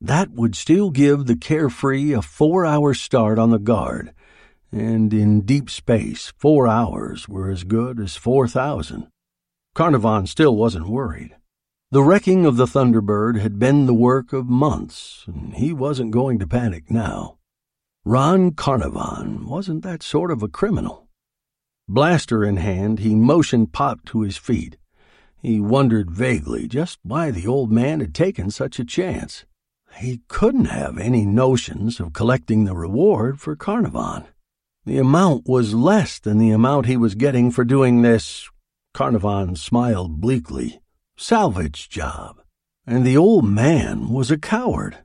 That 0.00 0.32
would 0.32 0.56
still 0.56 0.90
give 0.90 1.26
the 1.26 1.36
carefree 1.36 2.12
a 2.12 2.20
four 2.20 2.66
hour 2.66 2.92
start 2.92 3.38
on 3.38 3.50
the 3.50 3.60
guard, 3.60 4.12
and 4.72 5.14
in 5.14 5.42
deep 5.42 5.70
space, 5.70 6.32
four 6.38 6.66
hours 6.66 7.28
were 7.28 7.48
as 7.48 7.62
good 7.62 8.00
as 8.00 8.16
4,000. 8.16 9.06
Carnarvon 9.76 10.26
still 10.26 10.56
wasn't 10.56 10.88
worried. 10.88 11.36
The 11.92 12.02
wrecking 12.02 12.44
of 12.44 12.56
the 12.56 12.66
Thunderbird 12.66 13.38
had 13.38 13.60
been 13.60 13.86
the 13.86 13.94
work 13.94 14.32
of 14.32 14.48
months, 14.48 15.22
and 15.28 15.54
he 15.54 15.72
wasn't 15.72 16.10
going 16.10 16.40
to 16.40 16.48
panic 16.48 16.90
now. 16.90 17.38
Ron 18.04 18.50
Carnarvon 18.50 19.46
wasn't 19.46 19.84
that 19.84 20.02
sort 20.02 20.32
of 20.32 20.42
a 20.42 20.48
criminal. 20.48 21.06
Blaster 21.86 22.44
in 22.44 22.56
hand, 22.56 22.98
he 22.98 23.14
motioned 23.14 23.72
Pop 23.72 24.04
to 24.06 24.22
his 24.22 24.36
feet. 24.36 24.76
He 25.42 25.60
wondered 25.60 26.10
vaguely 26.10 26.66
just 26.66 26.98
why 27.02 27.30
the 27.30 27.46
old 27.46 27.70
man 27.70 28.00
had 28.00 28.14
taken 28.14 28.50
such 28.50 28.78
a 28.78 28.84
chance. 28.84 29.44
He 29.96 30.22
couldn't 30.28 30.66
have 30.66 30.98
any 30.98 31.24
notions 31.24 32.00
of 32.00 32.12
collecting 32.12 32.64
the 32.64 32.74
reward 32.74 33.40
for 33.40 33.56
Carnarvon. 33.56 34.26
The 34.84 34.98
amount 34.98 35.48
was 35.48 35.74
less 35.74 36.18
than 36.18 36.38
the 36.38 36.50
amount 36.50 36.86
he 36.86 36.96
was 36.96 37.14
getting 37.14 37.50
for 37.50 37.64
doing 37.64 38.02
this, 38.02 38.48
Carnarvon 38.94 39.56
smiled 39.56 40.20
bleakly, 40.20 40.80
salvage 41.16 41.88
job. 41.88 42.40
And 42.86 43.04
the 43.04 43.16
old 43.16 43.44
man 43.44 44.08
was 44.08 44.30
a 44.30 44.38
coward. 44.38 44.98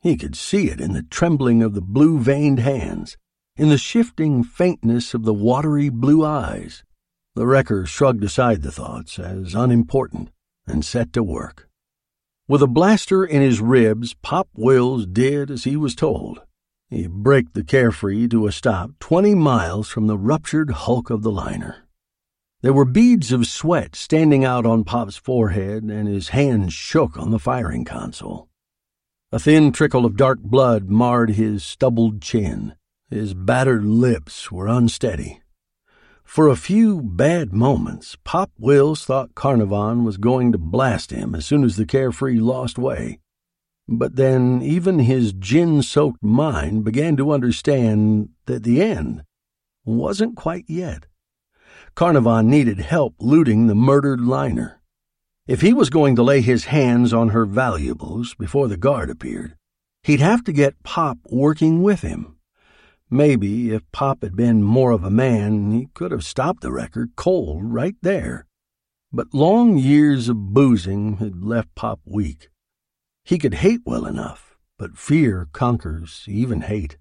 He 0.00 0.16
could 0.16 0.34
see 0.34 0.68
it 0.68 0.80
in 0.80 0.94
the 0.94 1.02
trembling 1.02 1.62
of 1.62 1.74
the 1.74 1.82
blue 1.82 2.18
veined 2.18 2.60
hands, 2.60 3.16
in 3.56 3.68
the 3.68 3.78
shifting 3.78 4.42
faintness 4.42 5.14
of 5.14 5.24
the 5.24 5.34
watery 5.34 5.90
blue 5.90 6.24
eyes. 6.24 6.82
The 7.36 7.46
wrecker 7.46 7.84
shrugged 7.84 8.24
aside 8.24 8.62
the 8.62 8.72
thoughts 8.72 9.18
as 9.18 9.54
unimportant 9.54 10.30
and 10.66 10.82
set 10.82 11.12
to 11.12 11.22
work. 11.22 11.68
With 12.48 12.62
a 12.62 12.66
blaster 12.66 13.26
in 13.26 13.42
his 13.42 13.60
ribs, 13.60 14.14
Pop 14.22 14.48
Wills 14.54 15.04
did 15.04 15.50
as 15.50 15.64
he 15.64 15.76
was 15.76 15.94
told. 15.94 16.40
He 16.88 17.06
braked 17.06 17.52
the 17.52 17.62
carefree 17.62 18.28
to 18.28 18.46
a 18.46 18.52
stop 18.52 18.92
twenty 19.00 19.34
miles 19.34 19.90
from 19.90 20.06
the 20.06 20.16
ruptured 20.16 20.70
hulk 20.70 21.10
of 21.10 21.22
the 21.22 21.30
liner. 21.30 21.84
There 22.62 22.72
were 22.72 22.86
beads 22.86 23.32
of 23.32 23.46
sweat 23.46 23.94
standing 23.94 24.42
out 24.42 24.64
on 24.64 24.84
Pop's 24.84 25.16
forehead, 25.16 25.84
and 25.84 26.08
his 26.08 26.30
hands 26.30 26.72
shook 26.72 27.18
on 27.18 27.32
the 27.32 27.38
firing 27.38 27.84
console. 27.84 28.48
A 29.30 29.38
thin 29.38 29.72
trickle 29.72 30.06
of 30.06 30.16
dark 30.16 30.38
blood 30.38 30.88
marred 30.88 31.32
his 31.32 31.62
stubbled 31.62 32.22
chin. 32.22 32.76
His 33.10 33.34
battered 33.34 33.84
lips 33.84 34.50
were 34.50 34.68
unsteady. 34.68 35.42
For 36.26 36.48
a 36.48 36.56
few 36.56 37.00
bad 37.00 37.54
moments, 37.54 38.16
Pop 38.24 38.50
Wills 38.58 39.04
thought 39.04 39.36
Carnarvon 39.36 40.04
was 40.04 40.18
going 40.18 40.52
to 40.52 40.58
blast 40.58 41.12
him 41.12 41.34
as 41.34 41.46
soon 41.46 41.64
as 41.64 41.76
the 41.76 41.86
carefree 41.86 42.40
lost 42.40 42.78
way. 42.78 43.20
But 43.88 44.16
then 44.16 44.60
even 44.60 44.98
his 44.98 45.32
gin 45.32 45.82
soaked 45.82 46.22
mind 46.22 46.84
began 46.84 47.16
to 47.16 47.32
understand 47.32 48.30
that 48.46 48.64
the 48.64 48.82
end 48.82 49.22
wasn't 49.84 50.36
quite 50.36 50.64
yet. 50.66 51.06
Carnarvon 51.94 52.50
needed 52.50 52.80
help 52.80 53.14
looting 53.20 53.66
the 53.66 53.76
murdered 53.76 54.20
liner. 54.20 54.82
If 55.46 55.60
he 55.60 55.72
was 55.72 55.90
going 55.90 56.16
to 56.16 56.24
lay 56.24 56.40
his 56.40 56.64
hands 56.64 57.14
on 57.14 57.28
her 57.28 57.46
valuables 57.46 58.34
before 58.34 58.66
the 58.66 58.76
guard 58.76 59.08
appeared, 59.10 59.56
he'd 60.02 60.20
have 60.20 60.42
to 60.44 60.52
get 60.52 60.82
Pop 60.82 61.18
working 61.30 61.82
with 61.82 62.02
him. 62.02 62.35
Maybe 63.10 63.70
if 63.70 63.90
Pop 63.92 64.22
had 64.22 64.34
been 64.34 64.62
more 64.62 64.90
of 64.90 65.04
a 65.04 65.10
man, 65.10 65.70
he 65.70 65.88
could 65.94 66.10
have 66.10 66.24
stopped 66.24 66.62
the 66.62 66.72
wrecker 66.72 67.08
cold 67.16 67.72
right 67.72 67.94
there. 68.02 68.46
But 69.12 69.32
long 69.32 69.78
years 69.78 70.28
of 70.28 70.52
boozing 70.52 71.18
had 71.18 71.44
left 71.44 71.74
Pop 71.74 72.00
weak. 72.04 72.48
He 73.24 73.38
could 73.38 73.54
hate 73.54 73.80
well 73.84 74.06
enough, 74.06 74.56
but 74.78 74.98
fear 74.98 75.48
conquers 75.52 76.24
even 76.26 76.62
hate. 76.62 76.98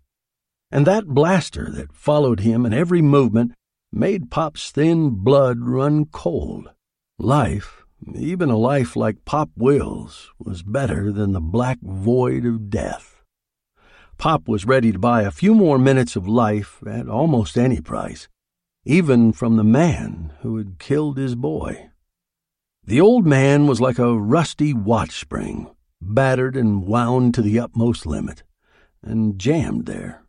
And 0.71 0.85
that 0.85 1.07
blaster 1.07 1.69
that 1.71 1.93
followed 1.93 2.41
him 2.41 2.65
in 2.65 2.73
every 2.73 3.01
movement 3.01 3.53
made 3.91 4.31
Pop's 4.31 4.71
thin 4.71 5.11
blood 5.23 5.59
run 5.61 6.05
cold. 6.05 6.69
Life 7.17 7.85
even 8.13 8.49
a 8.49 8.57
life 8.57 8.95
like 8.95 9.25
Pop 9.25 9.49
Wills 9.55 10.31
was 10.37 10.63
better 10.63 11.11
than 11.11 11.31
the 11.31 11.41
black 11.41 11.79
void 11.81 12.45
of 12.45 12.69
death. 12.69 13.14
Pop 14.17 14.47
was 14.47 14.65
ready 14.65 14.91
to 14.91 14.99
buy 14.99 15.23
a 15.23 15.31
few 15.31 15.53
more 15.53 15.77
minutes 15.77 16.15
of 16.15 16.27
life 16.27 16.81
at 16.87 17.07
almost 17.07 17.57
any 17.57 17.81
price, 17.81 18.27
even 18.85 19.31
from 19.31 19.55
the 19.55 19.63
man 19.63 20.33
who 20.41 20.57
had 20.57 20.79
killed 20.79 21.17
his 21.17 21.35
boy. 21.35 21.89
The 22.83 23.01
old 23.01 23.25
man 23.25 23.67
was 23.67 23.81
like 23.81 23.99
a 23.99 24.17
rusty 24.17 24.73
watch 24.73 25.19
spring, 25.19 25.69
battered 26.01 26.55
and 26.55 26.85
wound 26.85 27.33
to 27.33 27.41
the 27.41 27.59
utmost 27.59 28.05
limit, 28.05 28.43
and 29.01 29.39
jammed 29.39 29.85
there. 29.85 30.23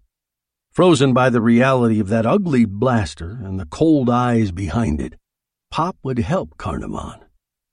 Frozen 0.72 1.14
by 1.14 1.30
the 1.30 1.40
reality 1.40 2.00
of 2.00 2.08
that 2.08 2.26
ugly 2.26 2.64
blaster 2.64 3.38
and 3.42 3.58
the 3.58 3.66
cold 3.66 4.10
eyes 4.10 4.52
behind 4.52 5.00
it, 5.00 5.14
Pop 5.70 5.96
would 6.02 6.18
help 6.18 6.58
Carnarvon. 6.58 7.20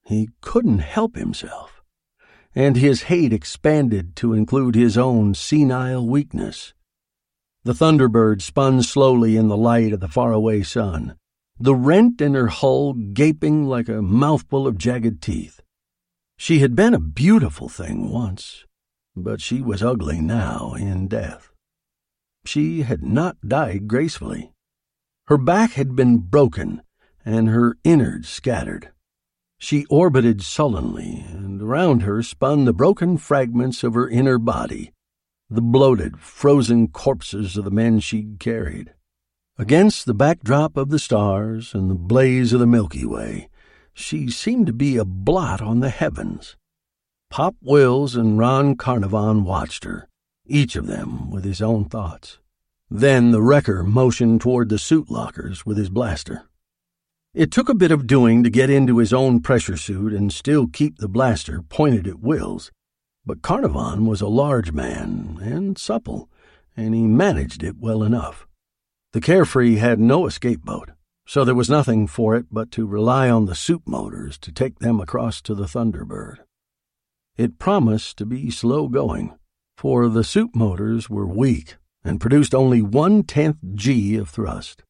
He 0.05 0.29
couldn't 0.41 0.79
help 0.79 1.15
himself, 1.15 1.72
and 2.55 2.77
his 2.77 3.03
hate 3.03 3.33
expanded 3.33 4.15
to 4.15 4.33
include 4.33 4.75
his 4.75 4.97
own 4.97 5.33
senile 5.33 6.05
weakness. 6.05 6.73
The 7.63 7.73
Thunderbird 7.73 8.41
spun 8.41 8.83
slowly 8.83 9.37
in 9.37 9.47
the 9.47 9.57
light 9.57 9.93
of 9.93 9.99
the 9.99 10.07
faraway 10.07 10.63
sun, 10.63 11.15
the 11.59 11.75
rent 11.75 12.21
in 12.21 12.33
her 12.33 12.47
hull 12.47 12.93
gaping 12.93 13.65
like 13.65 13.89
a 13.89 14.01
mouthful 14.01 14.67
of 14.67 14.77
jagged 14.77 15.21
teeth. 15.21 15.61
She 16.37 16.59
had 16.59 16.75
been 16.75 16.93
a 16.93 16.99
beautiful 16.99 17.69
thing 17.69 18.09
once, 18.11 18.65
but 19.15 19.41
she 19.41 19.61
was 19.61 19.81
ugly 19.81 20.19
now 20.19 20.73
in 20.77 21.07
death. 21.07 21.51
She 22.45 22.81
had 22.81 23.03
not 23.03 23.37
died 23.47 23.87
gracefully. 23.87 24.51
Her 25.27 25.37
back 25.37 25.73
had 25.73 25.95
been 25.95 26.17
broken 26.17 26.81
and 27.25 27.47
her 27.49 27.77
innards 27.83 28.29
scattered. 28.29 28.92
She 29.63 29.85
orbited 29.85 30.41
sullenly, 30.41 31.23
and 31.29 31.61
around 31.61 32.01
her 32.01 32.21
spun 32.21 32.65
the 32.65 32.73
broken 32.73 33.17
fragments 33.17 33.81
of 33.81 33.93
her 33.93 34.09
inner 34.09 34.37
body, 34.37 34.91
the 35.49 35.61
bloated, 35.61 36.19
frozen 36.19 36.89
corpses 36.89 37.55
of 37.55 37.63
the 37.63 37.71
men 37.71 38.01
she'd 38.01 38.41
carried. 38.41 38.93
Against 39.57 40.05
the 40.05 40.13
backdrop 40.13 40.75
of 40.75 40.89
the 40.89 40.99
stars 40.99 41.73
and 41.73 41.89
the 41.89 41.95
blaze 41.95 42.51
of 42.51 42.59
the 42.59 42.67
Milky 42.67 43.05
Way, 43.05 43.47
she 43.93 44.29
seemed 44.29 44.67
to 44.67 44.73
be 44.73 44.97
a 44.97 45.05
blot 45.05 45.61
on 45.61 45.79
the 45.79 45.91
heavens. 45.91 46.57
Pop 47.29 47.55
Wills 47.61 48.17
and 48.17 48.37
Ron 48.37 48.75
Carnarvon 48.75 49.45
watched 49.45 49.85
her, 49.85 50.09
each 50.45 50.75
of 50.75 50.87
them 50.87 51.31
with 51.31 51.45
his 51.45 51.61
own 51.61 51.85
thoughts. 51.85 52.37
Then 52.89 53.31
the 53.31 53.41
wrecker 53.41 53.81
motioned 53.85 54.41
toward 54.41 54.67
the 54.67 54.77
suit 54.77 55.09
lockers 55.09 55.65
with 55.65 55.77
his 55.77 55.89
blaster. 55.89 56.49
It 57.33 57.49
took 57.49 57.67
a 57.67 57.73
bit 57.73 57.89
of 57.89 58.05
doing 58.05 58.43
to 58.43 58.51
get 58.51 58.69
into 58.69 58.99
his 58.99 59.11
own 59.11 59.39
pressure 59.39 59.75
suit 59.75 60.13
and 60.13 60.31
still 60.31 60.67
keep 60.67 60.99
the 60.99 61.07
blaster 61.07 61.63
pointed 61.63 62.07
at 62.07 62.19
Wills, 62.19 62.71
but 63.25 63.41
Carnarvon 63.41 64.05
was 64.05 64.21
a 64.21 64.27
large 64.27 64.71
man 64.71 65.39
and 65.41 65.75
supple, 65.75 66.29
and 66.77 66.93
he 66.93 67.07
managed 67.07 67.63
it 67.63 67.77
well 67.79 68.03
enough. 68.03 68.45
The 69.13 69.21
Carefree 69.21 69.77
had 69.77 69.99
no 69.99 70.27
escape 70.27 70.61
boat, 70.61 70.91
so 71.25 71.43
there 71.43 71.55
was 71.55 71.71
nothing 71.71 72.05
for 72.05 72.35
it 72.35 72.45
but 72.51 72.69
to 72.73 72.85
rely 72.85 73.31
on 73.31 73.45
the 73.45 73.55
suit 73.55 73.81
motors 73.87 74.37
to 74.37 74.51
take 74.51 74.77
them 74.77 74.99
across 74.99 75.41
to 75.41 75.55
the 75.55 75.65
Thunderbird. 75.65 76.37
It 77.35 77.57
promised 77.57 78.15
to 78.17 78.27
be 78.27 78.51
slow 78.51 78.87
going, 78.87 79.33
for 79.75 80.07
the 80.07 80.23
suit 80.23 80.55
motors 80.55 81.09
were 81.09 81.25
weak 81.25 81.77
and 82.03 82.21
produced 82.21 82.53
only 82.53 82.83
one 82.83 83.23
tenth 83.23 83.57
G 83.73 84.17
of 84.17 84.29
thrust. 84.29 84.83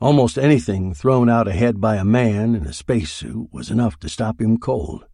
Almost 0.00 0.38
anything 0.38 0.92
thrown 0.92 1.28
out 1.28 1.46
ahead 1.46 1.80
by 1.80 1.96
a 1.96 2.04
man 2.04 2.54
in 2.54 2.66
a 2.66 2.72
spacesuit 2.72 3.48
was 3.52 3.70
enough 3.70 3.98
to 4.00 4.08
stop 4.08 4.40
him 4.40 4.58
cold. 4.58 5.06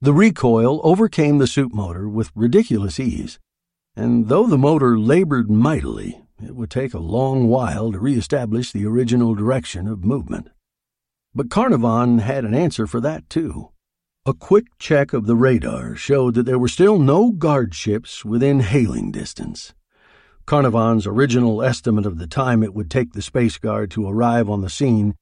The 0.00 0.12
recoil 0.12 0.80
overcame 0.82 1.38
the 1.38 1.46
suit 1.46 1.72
motor 1.72 2.08
with 2.08 2.32
ridiculous 2.34 2.98
ease, 2.98 3.38
and 3.94 4.28
though 4.28 4.46
the 4.46 4.58
motor 4.58 4.98
labored 4.98 5.50
mightily, 5.50 6.22
it 6.42 6.56
would 6.56 6.70
take 6.70 6.92
a 6.92 6.98
long 6.98 7.48
while 7.48 7.92
to 7.92 7.98
reestablish 7.98 8.72
the 8.72 8.86
original 8.86 9.34
direction 9.34 9.86
of 9.86 10.04
movement. 10.04 10.48
But 11.34 11.50
Carnarvon 11.50 12.18
had 12.18 12.44
an 12.44 12.54
answer 12.54 12.86
for 12.86 13.00
that, 13.00 13.30
too. 13.30 13.70
A 14.26 14.34
quick 14.34 14.66
check 14.78 15.12
of 15.12 15.26
the 15.26 15.36
radar 15.36 15.94
showed 15.94 16.34
that 16.34 16.46
there 16.46 16.58
were 16.58 16.68
still 16.68 16.98
no 16.98 17.30
guard 17.30 17.74
ships 17.74 18.24
within 18.24 18.60
hailing 18.60 19.12
distance. 19.12 19.72
Carnarvon's 20.50 21.06
original 21.06 21.62
estimate 21.62 22.04
of 22.04 22.18
the 22.18 22.26
time 22.26 22.64
it 22.64 22.74
would 22.74 22.90
take 22.90 23.12
the 23.12 23.22
Space 23.22 23.56
Guard 23.56 23.88
to 23.92 24.08
arrive 24.08 24.50
on 24.50 24.62
the 24.62 24.68
scene 24.68 25.14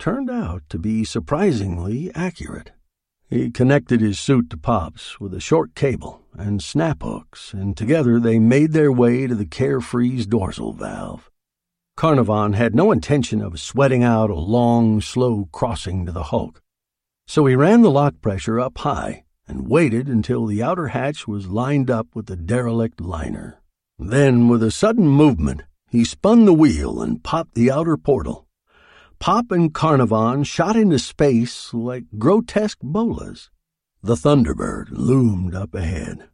turned 0.00 0.28
out 0.28 0.64
to 0.68 0.80
be 0.80 1.04
surprisingly 1.04 2.10
accurate. 2.12 2.72
He 3.30 3.52
connected 3.52 4.00
his 4.00 4.18
suit 4.18 4.50
to 4.50 4.56
Pop's 4.56 5.20
with 5.20 5.32
a 5.32 5.38
short 5.38 5.76
cable 5.76 6.22
and 6.32 6.60
snap 6.60 7.04
hooks, 7.04 7.52
and 7.54 7.76
together 7.76 8.18
they 8.18 8.40
made 8.40 8.72
their 8.72 8.90
way 8.90 9.28
to 9.28 9.36
the 9.36 9.46
Carefree's 9.46 10.26
dorsal 10.26 10.72
valve. 10.72 11.30
Carnarvon 11.96 12.54
had 12.54 12.74
no 12.74 12.90
intention 12.90 13.40
of 13.40 13.60
sweating 13.60 14.02
out 14.02 14.28
a 14.28 14.34
long, 14.34 15.00
slow 15.00 15.48
crossing 15.52 16.04
to 16.04 16.10
the 16.10 16.24
hulk, 16.24 16.60
so 17.28 17.46
he 17.46 17.54
ran 17.54 17.82
the 17.82 17.92
lock 17.92 18.14
pressure 18.20 18.58
up 18.58 18.78
high 18.78 19.22
and 19.46 19.68
waited 19.68 20.08
until 20.08 20.46
the 20.46 20.64
outer 20.64 20.88
hatch 20.88 21.28
was 21.28 21.46
lined 21.46 21.92
up 21.92 22.08
with 22.12 22.26
the 22.26 22.34
derelict 22.34 23.00
liner. 23.00 23.60
Then, 23.98 24.48
with 24.48 24.62
a 24.62 24.70
sudden 24.70 25.06
movement, 25.06 25.62
he 25.88 26.04
spun 26.04 26.44
the 26.44 26.52
wheel 26.52 27.00
and 27.00 27.22
popped 27.22 27.54
the 27.54 27.70
outer 27.70 27.96
portal. 27.96 28.46
Pop 29.20 29.50
and 29.50 29.72
Carnarvon 29.72 30.44
shot 30.44 30.76
into 30.76 30.98
space 30.98 31.72
like 31.72 32.04
grotesque 32.18 32.78
bolas. 32.82 33.50
The 34.02 34.16
Thunderbird 34.16 34.88
loomed 34.90 35.54
up 35.54 35.74
ahead. 35.74 36.28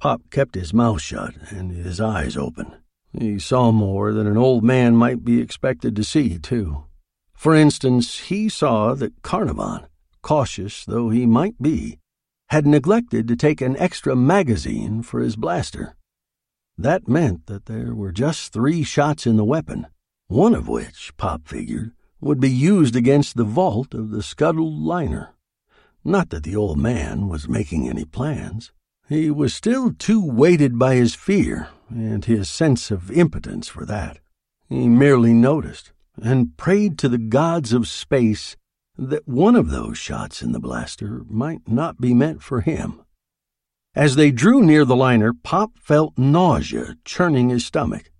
Pop 0.00 0.22
kept 0.30 0.54
his 0.54 0.72
mouth 0.72 1.02
shut 1.02 1.34
and 1.50 1.70
his 1.70 2.00
eyes 2.00 2.36
open. 2.36 2.74
He 3.12 3.38
saw 3.38 3.70
more 3.70 4.12
than 4.12 4.26
an 4.26 4.36
old 4.36 4.64
man 4.64 4.96
might 4.96 5.24
be 5.24 5.40
expected 5.40 5.94
to 5.96 6.04
see, 6.04 6.38
too. 6.38 6.84
For 7.34 7.54
instance, 7.54 8.18
he 8.20 8.48
saw 8.48 8.94
that 8.94 9.22
Carnarvon, 9.22 9.86
cautious 10.22 10.84
though 10.84 11.10
he 11.10 11.26
might 11.26 11.60
be, 11.60 11.98
had 12.48 12.66
neglected 12.66 13.28
to 13.28 13.36
take 13.36 13.60
an 13.60 13.76
extra 13.76 14.16
magazine 14.16 15.02
for 15.02 15.20
his 15.20 15.36
blaster. 15.36 15.94
That 16.80 17.08
meant 17.08 17.46
that 17.46 17.66
there 17.66 17.92
were 17.92 18.12
just 18.12 18.52
three 18.52 18.84
shots 18.84 19.26
in 19.26 19.36
the 19.36 19.44
weapon, 19.44 19.88
one 20.28 20.54
of 20.54 20.68
which, 20.68 21.12
Pop 21.16 21.48
figured, 21.48 21.90
would 22.20 22.38
be 22.38 22.50
used 22.50 22.94
against 22.94 23.36
the 23.36 23.42
vault 23.42 23.94
of 23.94 24.10
the 24.10 24.22
scuttled 24.22 24.78
liner. 24.78 25.34
Not 26.04 26.30
that 26.30 26.44
the 26.44 26.54
old 26.54 26.78
man 26.78 27.28
was 27.28 27.48
making 27.48 27.88
any 27.88 28.04
plans. 28.04 28.70
He 29.08 29.28
was 29.28 29.52
still 29.52 29.92
too 29.92 30.24
weighted 30.24 30.78
by 30.78 30.94
his 30.94 31.16
fear 31.16 31.68
and 31.90 32.24
his 32.24 32.48
sense 32.48 32.92
of 32.92 33.10
impotence 33.10 33.66
for 33.66 33.84
that. 33.86 34.20
He 34.68 34.88
merely 34.88 35.32
noticed 35.32 35.92
and 36.22 36.56
prayed 36.56 36.96
to 36.98 37.08
the 37.08 37.18
gods 37.18 37.72
of 37.72 37.88
space 37.88 38.56
that 38.96 39.26
one 39.26 39.56
of 39.56 39.70
those 39.70 39.98
shots 39.98 40.42
in 40.42 40.52
the 40.52 40.60
blaster 40.60 41.22
might 41.28 41.66
not 41.66 42.00
be 42.00 42.14
meant 42.14 42.40
for 42.40 42.60
him. 42.60 43.02
As 43.98 44.14
they 44.14 44.30
drew 44.30 44.62
near 44.62 44.84
the 44.84 44.94
liner, 44.94 45.32
Pop 45.32 45.72
felt 45.76 46.16
nausea 46.16 46.94
churning 47.04 47.48
his 47.48 47.66
stomach. 47.66 48.12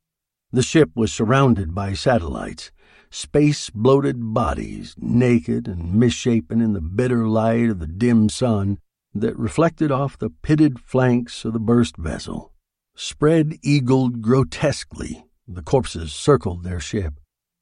The 0.51 0.65
ship 0.65 0.91
was 0.97 1.13
surrounded 1.13 1.73
by 1.73 1.93
satellites, 1.93 2.73
space 3.13 3.71
bloated 3.71 4.17
bodies, 4.35 4.97
naked 4.99 5.69
and 5.69 5.95
misshapen 5.95 6.61
in 6.61 6.73
the 6.73 6.81
bitter 6.81 7.29
light 7.29 7.71
of 7.71 7.79
the 7.79 7.87
dim 7.87 8.29
sun 8.29 8.79
that 9.15 9.39
reflected 9.39 9.93
off 9.93 10.19
the 10.19 10.31
pitted 10.31 10.81
flanks 10.81 11.45
of 11.45 11.53
the 11.53 11.61
burst 11.61 11.97
vessel. 11.97 12.53
Spread 12.97 13.55
eagled 13.63 14.21
grotesquely, 14.21 15.27
the 15.47 15.63
corpses 15.63 16.13
circled 16.13 16.65
their 16.65 16.81
ship, 16.81 17.21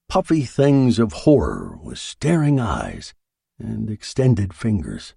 puffy 0.09 0.41
things 0.41 0.97
of 0.97 1.13
horror 1.13 1.77
with 1.83 1.99
staring 1.99 2.59
eyes 2.59 3.13
and 3.59 3.91
extended 3.91 4.55
fingers. 4.55 5.13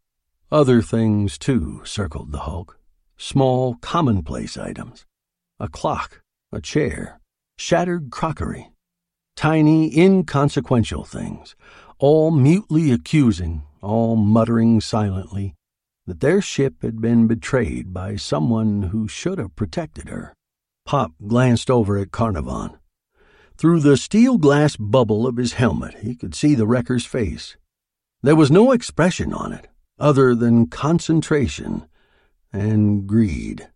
Other 0.53 0.83
things, 0.83 1.39
too, 1.39 1.81
circled 1.87 2.31
the 2.31 2.41
hulk 2.41 2.77
small, 3.21 3.75
commonplace 3.77 4.57
items 4.57 5.05
a 5.61 5.69
clock, 5.69 6.23
a 6.53 6.61
chair, 6.61 7.21
shattered 7.59 8.11
crockery, 8.11 8.71
tiny, 9.37 9.95
inconsequential 9.97 11.05
things, 11.05 11.55
all 11.99 12.31
mutely 12.31 12.91
accusing, 12.91 13.63
all 13.83 14.17
muttering 14.17 14.81
silently 14.81 15.55
that 16.07 16.21
their 16.21 16.41
ship 16.41 16.83
had 16.83 16.99
been 16.99 17.27
betrayed 17.27 17.93
by 17.93 18.17
someone 18.17 18.85
who 18.85 19.07
should 19.07 19.39
have 19.39 19.55
protected 19.55 20.09
her. 20.09 20.35
Pop 20.87 21.13
glanced 21.27 21.71
over 21.71 21.99
at 21.99 22.11
Carnarvon. 22.11 22.79
Through 23.59 23.81
the 23.81 23.99
steel 23.99 24.39
glass 24.39 24.77
bubble 24.77 25.27
of 25.27 25.37
his 25.37 25.53
helmet, 25.53 25.99
he 25.99 26.17
could 26.17 26.35
see 26.35 26.55
the 26.55 26.67
wrecker's 26.67 27.05
face. 27.05 27.59
There 28.23 28.35
was 28.35 28.51
no 28.51 28.73
expression 28.73 29.35
on 29.35 29.53
it 29.53 29.69
other 29.99 30.35
than 30.35 30.69
concentration 30.69 31.87
and 32.53 33.07
greed. 33.07 33.69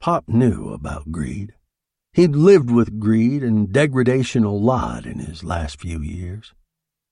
Pop 0.00 0.28
knew 0.28 0.72
about 0.72 1.12
greed. 1.12 1.54
He'd 2.12 2.34
lived 2.34 2.70
with 2.70 2.98
greed 2.98 3.42
and 3.42 3.72
degradation 3.72 4.44
a 4.44 4.52
lot 4.52 5.06
in 5.06 5.18
his 5.18 5.44
last 5.44 5.80
few 5.80 6.00
years. 6.00 6.52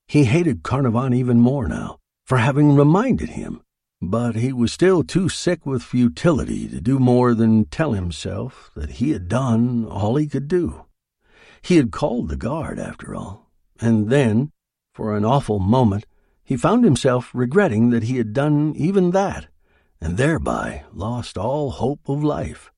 He 0.07 0.25
hated 0.25 0.63
Carnarvon 0.63 1.13
even 1.13 1.39
more 1.39 1.67
now 1.67 1.99
for 2.25 2.37
having 2.37 2.75
reminded 2.75 3.29
him, 3.29 3.61
but 4.01 4.35
he 4.35 4.51
was 4.51 4.71
still 4.71 5.03
too 5.03 5.29
sick 5.29 5.65
with 5.65 5.83
futility 5.83 6.67
to 6.67 6.81
do 6.81 6.99
more 6.99 7.33
than 7.33 7.65
tell 7.65 7.93
himself 7.93 8.71
that 8.75 8.91
he 8.91 9.11
had 9.11 9.27
done 9.27 9.85
all 9.85 10.15
he 10.15 10.27
could 10.27 10.47
do. 10.47 10.85
He 11.61 11.75
had 11.75 11.91
called 11.91 12.29
the 12.29 12.37
guard, 12.37 12.79
after 12.79 13.13
all, 13.13 13.51
and 13.79 14.09
then, 14.09 14.51
for 14.93 15.15
an 15.15 15.25
awful 15.25 15.59
moment, 15.59 16.05
he 16.43 16.57
found 16.57 16.83
himself 16.83 17.29
regretting 17.33 17.89
that 17.91 18.03
he 18.03 18.17
had 18.17 18.33
done 18.33 18.73
even 18.75 19.11
that, 19.11 19.47
and 20.01 20.17
thereby 20.17 20.83
lost 20.93 21.37
all 21.37 21.71
hope 21.71 22.07
of 22.07 22.23
life. 22.23 22.71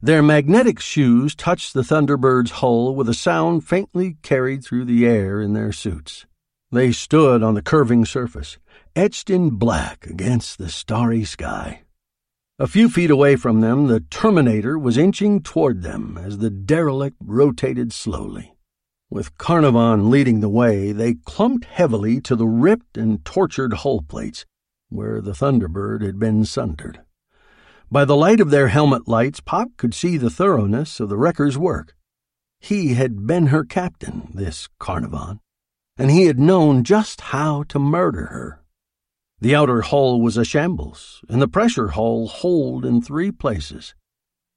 Their 0.00 0.22
magnetic 0.22 0.78
shoes 0.78 1.34
touched 1.34 1.72
the 1.72 1.82
Thunderbird's 1.82 2.50
hull 2.52 2.94
with 2.94 3.08
a 3.08 3.14
sound 3.14 3.66
faintly 3.66 4.18
carried 4.22 4.62
through 4.62 4.84
the 4.84 5.06
air 5.06 5.40
in 5.40 5.54
their 5.54 5.72
suits. 5.72 6.26
They 6.70 6.92
stood 6.92 7.42
on 7.42 7.54
the 7.54 7.62
curving 7.62 8.04
surface, 8.04 8.58
etched 8.94 9.30
in 9.30 9.50
black 9.50 10.06
against 10.06 10.58
the 10.58 10.68
starry 10.68 11.24
sky. 11.24 11.82
A 12.58 12.66
few 12.66 12.88
feet 12.88 13.10
away 13.10 13.36
from 13.36 13.60
them, 13.60 13.86
the 13.86 14.00
Terminator 14.00 14.78
was 14.78 14.96
inching 14.96 15.42
toward 15.42 15.82
them 15.82 16.18
as 16.22 16.38
the 16.38 16.50
derelict 16.50 17.16
rotated 17.20 17.92
slowly. 17.92 18.54
With 19.08 19.38
Carnarvon 19.38 20.10
leading 20.10 20.40
the 20.40 20.48
way, 20.48 20.92
they 20.92 21.14
clumped 21.14 21.66
heavily 21.66 22.20
to 22.22 22.34
the 22.34 22.46
ripped 22.46 22.98
and 22.98 23.24
tortured 23.24 23.72
hull 23.74 24.02
plates, 24.02 24.44
where 24.88 25.20
the 25.20 25.32
Thunderbird 25.32 26.02
had 26.02 26.18
been 26.18 26.44
sundered. 26.44 27.00
By 27.90 28.04
the 28.04 28.16
light 28.16 28.40
of 28.40 28.50
their 28.50 28.68
helmet 28.68 29.06
lights, 29.06 29.40
Pop 29.40 29.68
could 29.76 29.94
see 29.94 30.16
the 30.16 30.30
thoroughness 30.30 30.98
of 30.98 31.08
the 31.08 31.16
wrecker's 31.16 31.56
work. 31.56 31.94
He 32.58 32.94
had 32.94 33.26
been 33.26 33.46
her 33.46 33.64
captain, 33.64 34.30
this 34.34 34.68
Carnarvon, 34.80 35.40
and 35.96 36.10
he 36.10 36.26
had 36.26 36.38
known 36.38 36.82
just 36.82 37.20
how 37.20 37.62
to 37.64 37.78
murder 37.78 38.26
her. 38.26 38.62
The 39.40 39.54
outer 39.54 39.82
hull 39.82 40.20
was 40.20 40.36
a 40.36 40.44
shambles, 40.44 41.22
and 41.28 41.40
the 41.40 41.48
pressure 41.48 41.88
hull 41.88 42.26
holed 42.26 42.84
in 42.84 43.02
three 43.02 43.30
places. 43.30 43.94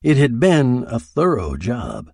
It 0.01 0.17
had 0.17 0.39
been 0.39 0.85
a 0.87 0.99
thorough 0.99 1.55
job. 1.57 2.09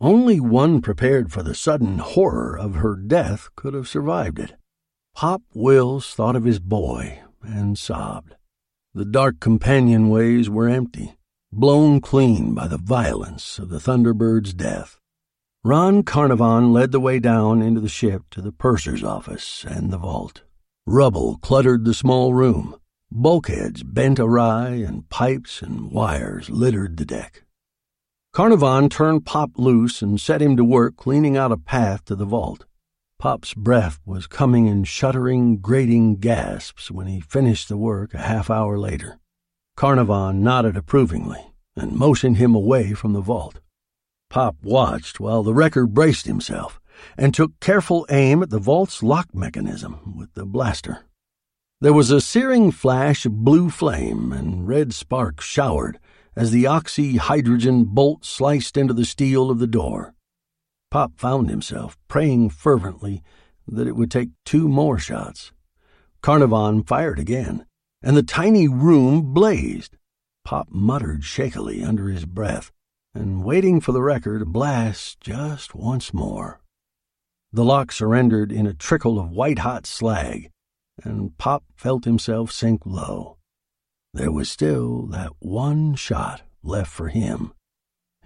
Only 0.00 0.38
one 0.38 0.82
prepared 0.82 1.32
for 1.32 1.42
the 1.42 1.54
sudden 1.54 1.98
horror 1.98 2.58
of 2.58 2.76
her 2.76 2.94
death 2.94 3.48
could 3.56 3.74
have 3.74 3.88
survived 3.88 4.38
it. 4.38 4.54
Pop 5.14 5.42
Wills 5.54 6.14
thought 6.14 6.36
of 6.36 6.44
his 6.44 6.58
boy 6.58 7.22
and 7.42 7.78
sobbed. 7.78 8.34
The 8.94 9.04
dark 9.04 9.40
companionways 9.40 10.48
were 10.48 10.68
empty, 10.68 11.18
blown 11.52 12.00
clean 12.00 12.54
by 12.54 12.68
the 12.68 12.78
violence 12.78 13.58
of 13.58 13.68
the 13.68 13.80
Thunderbird's 13.80 14.54
death. 14.54 14.98
Ron 15.64 16.02
Carnarvon 16.02 16.72
led 16.72 16.92
the 16.92 17.00
way 17.00 17.18
down 17.18 17.62
into 17.62 17.80
the 17.80 17.88
ship 17.88 18.22
to 18.30 18.40
the 18.40 18.52
purser's 18.52 19.04
office 19.04 19.64
and 19.68 19.92
the 19.92 19.98
vault. 19.98 20.42
Rubble 20.86 21.38
cluttered 21.38 21.84
the 21.84 21.94
small 21.94 22.32
room. 22.32 22.76
Bulkheads 23.10 23.82
bent 23.82 24.18
awry, 24.18 24.70
and 24.70 25.08
pipes 25.08 25.60
and 25.62 25.90
wires 25.90 26.48
littered 26.48 26.96
the 26.96 27.04
deck. 27.04 27.44
Carnarvon 28.32 28.88
turned 28.88 29.26
Pop 29.26 29.50
loose 29.56 30.02
and 30.02 30.20
set 30.20 30.40
him 30.40 30.56
to 30.56 30.64
work 30.64 30.96
cleaning 30.96 31.36
out 31.36 31.50
a 31.50 31.56
path 31.56 32.04
to 32.04 32.14
the 32.14 32.24
vault. 32.24 32.66
Pop's 33.18 33.52
breath 33.52 33.98
was 34.06 34.28
coming 34.28 34.66
in 34.66 34.84
shuddering, 34.84 35.58
grating 35.58 36.18
gasps 36.18 36.88
when 36.88 37.08
he 37.08 37.18
finished 37.18 37.68
the 37.68 37.76
work 37.76 38.14
a 38.14 38.18
half 38.18 38.48
hour 38.48 38.78
later. 38.78 39.18
Carnarvon 39.76 40.40
nodded 40.40 40.76
approvingly 40.76 41.52
and 41.74 41.96
motioned 41.96 42.36
him 42.36 42.54
away 42.54 42.92
from 42.94 43.14
the 43.14 43.20
vault. 43.20 43.58
Pop 44.30 44.54
watched 44.62 45.18
while 45.18 45.42
the 45.42 45.52
wrecker 45.52 45.84
braced 45.84 46.26
himself 46.26 46.78
and 47.16 47.34
took 47.34 47.58
careful 47.58 48.06
aim 48.08 48.40
at 48.40 48.50
the 48.50 48.60
vault's 48.60 49.02
lock 49.02 49.34
mechanism 49.34 50.14
with 50.16 50.32
the 50.34 50.46
blaster. 50.46 51.04
There 51.80 51.92
was 51.92 52.12
a 52.12 52.20
searing 52.20 52.70
flash 52.70 53.26
of 53.26 53.44
blue 53.44 53.68
flame 53.68 54.30
and 54.30 54.68
red 54.68 54.94
sparks 54.94 55.44
showered 55.44 55.98
as 56.36 56.52
the 56.52 56.68
oxy-hydrogen 56.68 57.86
bolt 57.86 58.24
sliced 58.24 58.76
into 58.76 58.94
the 58.94 59.04
steel 59.04 59.50
of 59.50 59.58
the 59.58 59.66
door. 59.66 60.14
Pop 60.90 61.18
found 61.18 61.50
himself 61.50 61.98
praying 62.08 62.50
fervently 62.50 63.22
that 63.66 63.86
it 63.86 63.96
would 63.96 64.10
take 64.10 64.30
two 64.44 64.68
more 64.68 64.98
shots. 64.98 65.52
Carnarvon 66.22 66.82
fired 66.82 67.18
again, 67.18 67.66
and 68.02 68.16
the 68.16 68.22
tiny 68.22 68.68
room 68.68 69.34
blazed. 69.34 69.96
Pop 70.44 70.68
muttered 70.70 71.24
shakily 71.24 71.84
under 71.84 72.08
his 72.08 72.24
breath, 72.24 72.72
and 73.14 73.44
waiting 73.44 73.80
for 73.80 73.92
the 73.92 74.00
wrecker 74.00 74.38
to 74.38 74.46
blast 74.46 75.20
just 75.20 75.74
once 75.74 76.14
more. 76.14 76.60
The 77.52 77.64
lock 77.64 77.92
surrendered 77.92 78.50
in 78.50 78.66
a 78.66 78.74
trickle 78.74 79.18
of 79.18 79.30
white 79.30 79.58
hot 79.58 79.84
slag, 79.84 80.50
and 81.04 81.36
Pop 81.36 81.64
felt 81.76 82.04
himself 82.04 82.50
sink 82.50 82.86
low. 82.86 83.36
There 84.14 84.32
was 84.32 84.48
still 84.48 85.06
that 85.08 85.32
one 85.38 85.94
shot 85.94 86.42
left 86.62 86.90
for 86.90 87.08
him, 87.08 87.52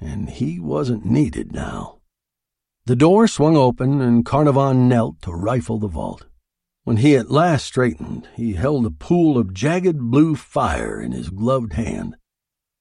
and 0.01 0.31
he 0.31 0.61
wasn't 0.61 1.05
needed 1.05 1.53
now. 1.53 2.02
The 2.85 2.97
door 2.97 3.29
swung 3.29 3.57
open, 3.57 4.01
and 4.01 4.25
Carnarvon 4.25 4.89
knelt 4.89 5.23
to 5.23 5.33
rifle 5.33 5.79
the 5.79 5.87
vault. 5.87 6.27
When 6.83 6.97
he 6.97 7.15
at 7.15 7.31
last 7.31 7.65
straightened, 7.65 8.29
he 8.35 8.55
held 8.55 8.85
a 8.85 8.91
pool 8.91 9.39
of 9.39 9.55
jagged 9.55 10.01
blue 10.01 10.35
fire 10.35 11.01
in 11.01 11.13
his 11.13 11.29
gloved 11.31 11.75
hand. 11.75 12.17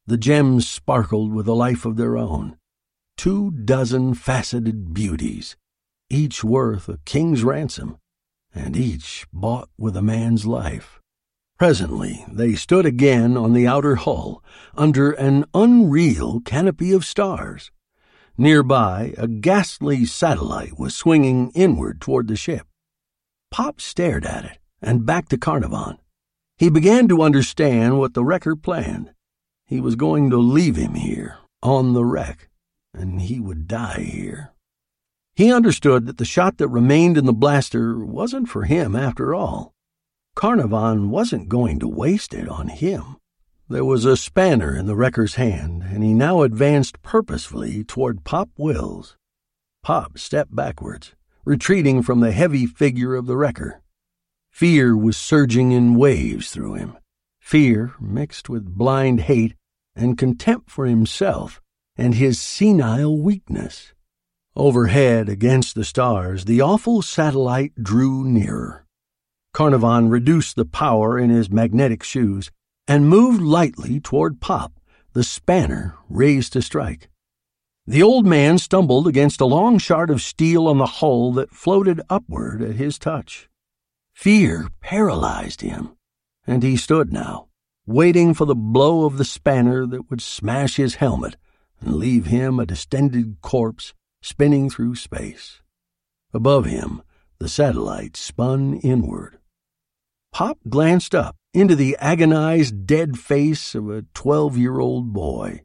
The 0.08 0.18
gems 0.18 0.68
sparkled 0.68 1.32
with 1.32 1.48
a 1.48 1.54
life 1.54 1.86
of 1.86 1.98
their 1.98 2.18
own. 2.18 2.58
Two 3.16 3.52
dozen 3.52 4.16
faceted 4.16 4.92
beauties, 4.92 5.56
each 6.10 6.44
worth 6.44 6.90
a 6.90 6.98
king's 7.06 7.44
ransom, 7.44 7.98
and 8.56 8.76
each 8.76 9.28
bought 9.32 9.70
with 9.78 9.96
a 9.96 10.02
man's 10.02 10.48
life. 10.48 11.00
Presently 11.60 12.26
they 12.28 12.56
stood 12.56 12.88
again 12.88 13.38
on 13.38 13.54
the 13.54 13.68
outer 13.68 13.98
hull, 13.98 14.44
under 14.76 15.12
an 15.12 15.46
unreal 15.54 16.40
canopy 16.40 16.92
of 16.92 17.06
stars. 17.06 17.70
Nearby, 18.38 19.14
a 19.18 19.28
ghastly 19.28 20.06
satellite 20.06 20.80
was 20.80 20.96
swinging 20.96 21.52
inward 21.54 22.02
toward 22.02 22.28
the 22.28 22.36
ship. 22.36 22.68
Pop 23.52 23.82
stared 23.82 24.26
at 24.26 24.46
it 24.46 24.58
and 24.82 25.06
back 25.06 25.30
to 25.30 25.38
Carnarvon. 25.38 25.98
He 26.58 26.70
began 26.70 27.08
to 27.08 27.22
understand 27.22 28.00
what 28.00 28.14
the 28.14 28.24
wrecker 28.24 28.56
planned. 28.56 29.12
He 29.66 29.80
was 29.80 29.96
going 29.96 30.30
to 30.30 30.38
leave 30.38 30.76
him 30.76 30.96
here, 30.96 31.38
on 31.64 31.94
the 31.94 32.06
wreck, 32.06 32.50
and 32.94 33.22
he 33.22 33.40
would 33.40 33.68
die 33.68 34.02
here. 34.02 34.54
He 35.36 35.52
understood 35.52 36.06
that 36.08 36.18
the 36.18 36.26
shot 36.26 36.58
that 36.58 36.68
remained 36.68 37.18
in 37.18 37.26
the 37.26 37.34
blaster 37.34 38.04
wasn't 38.06 38.50
for 38.50 38.64
him 38.64 38.96
after 38.96 39.34
all. 39.34 39.74
Carnarvon 40.36 41.10
wasn't 41.10 41.50
going 41.50 41.80
to 41.80 41.88
waste 41.88 42.34
it 42.34 42.48
on 42.48 42.68
him. 42.68 43.18
There 43.72 43.86
was 43.86 44.04
a 44.04 44.18
spanner 44.18 44.76
in 44.76 44.86
the 44.86 44.98
wrecker's 44.98 45.36
hand, 45.36 45.84
and 45.84 46.04
he 46.04 46.14
now 46.14 46.42
advanced 46.42 47.02
purposefully 47.04 47.86
toward 47.86 48.26
Pop 48.26 48.50
Wills. 48.58 49.16
Pop 49.82 50.18
stepped 50.18 50.54
backwards, 50.54 51.16
retreating 51.46 52.02
from 52.02 52.20
the 52.20 52.34
heavy 52.34 52.66
figure 52.66 53.16
of 53.16 53.28
the 53.28 53.38
wrecker. 53.38 53.82
Fear 54.50 54.98
was 54.98 55.16
surging 55.16 55.72
in 55.72 55.96
waves 55.96 56.50
through 56.50 56.74
him. 56.74 56.98
Fear 57.40 57.94
mixed 58.02 58.50
with 58.50 58.66
blind 58.66 59.22
hate 59.22 59.56
and 59.96 60.18
contempt 60.18 60.70
for 60.70 60.86
himself 60.86 61.62
and 61.96 62.16
his 62.16 62.42
senile 62.42 63.18
weakness. 63.18 63.94
Overhead, 64.54 65.30
against 65.30 65.76
the 65.76 65.86
stars, 65.86 66.44
the 66.44 66.60
awful 66.60 67.02
satellite 67.02 67.72
drew 67.82 68.26
nearer. 68.26 68.86
Carnarvon 69.54 70.10
reduced 70.10 70.58
the 70.58 70.66
power 70.66 71.18
in 71.18 71.30
his 71.30 71.50
magnetic 71.50 72.04
shoes 72.04 72.52
and 72.92 73.08
moved 73.08 73.42
lightly 73.42 74.02
toward 74.02 74.42
Pop, 74.42 74.74
the 75.14 75.24
spanner 75.24 75.96
raised 76.10 76.52
to 76.52 76.62
strike. 76.62 77.10
The 77.88 78.04
old 78.04 78.26
man 78.26 78.58
stumbled 78.58 79.08
against 79.08 79.40
a 79.40 79.46
long 79.46 79.78
shard 79.78 80.10
of 80.10 80.22
steel 80.22 80.68
on 80.68 80.78
the 80.78 81.00
hull 81.00 81.32
that 81.32 81.52
floated 81.52 82.02
upward 82.10 82.62
at 82.62 82.76
his 82.76 83.00
touch. 83.00 83.48
Fear 84.14 84.68
paralyzed 84.82 85.62
him, 85.62 85.96
and 86.46 86.64
he 86.64 86.76
stood 86.76 87.14
now, 87.14 87.48
waiting 87.86 88.34
for 88.34 88.44
the 88.44 88.56
blow 88.56 89.06
of 89.06 89.18
the 89.18 89.24
spanner 89.24 89.88
that 89.88 90.10
would 90.10 90.22
smash 90.22 90.76
his 90.76 90.96
helmet 90.96 91.38
and 91.80 91.96
leave 91.96 92.26
him 92.26 92.60
a 92.60 92.66
distended 92.66 93.38
corpse 93.42 93.94
spinning 94.22 94.70
through 94.70 94.96
space. 94.96 95.62
Above 96.34 96.66
him, 96.66 97.04
the 97.40 97.48
satellite 97.48 98.18
spun 98.18 98.74
inward. 98.84 99.38
Pop 100.42 100.58
glanced 100.70 101.14
up 101.14 101.36
into 101.54 101.76
the 101.76 101.98
agonized, 102.00 102.88
dead 102.88 103.20
face 103.20 103.76
of 103.76 103.90
a 103.90 104.06
twelve 104.14 104.58
year 104.58 104.80
old 104.80 105.12
boy. 105.12 105.62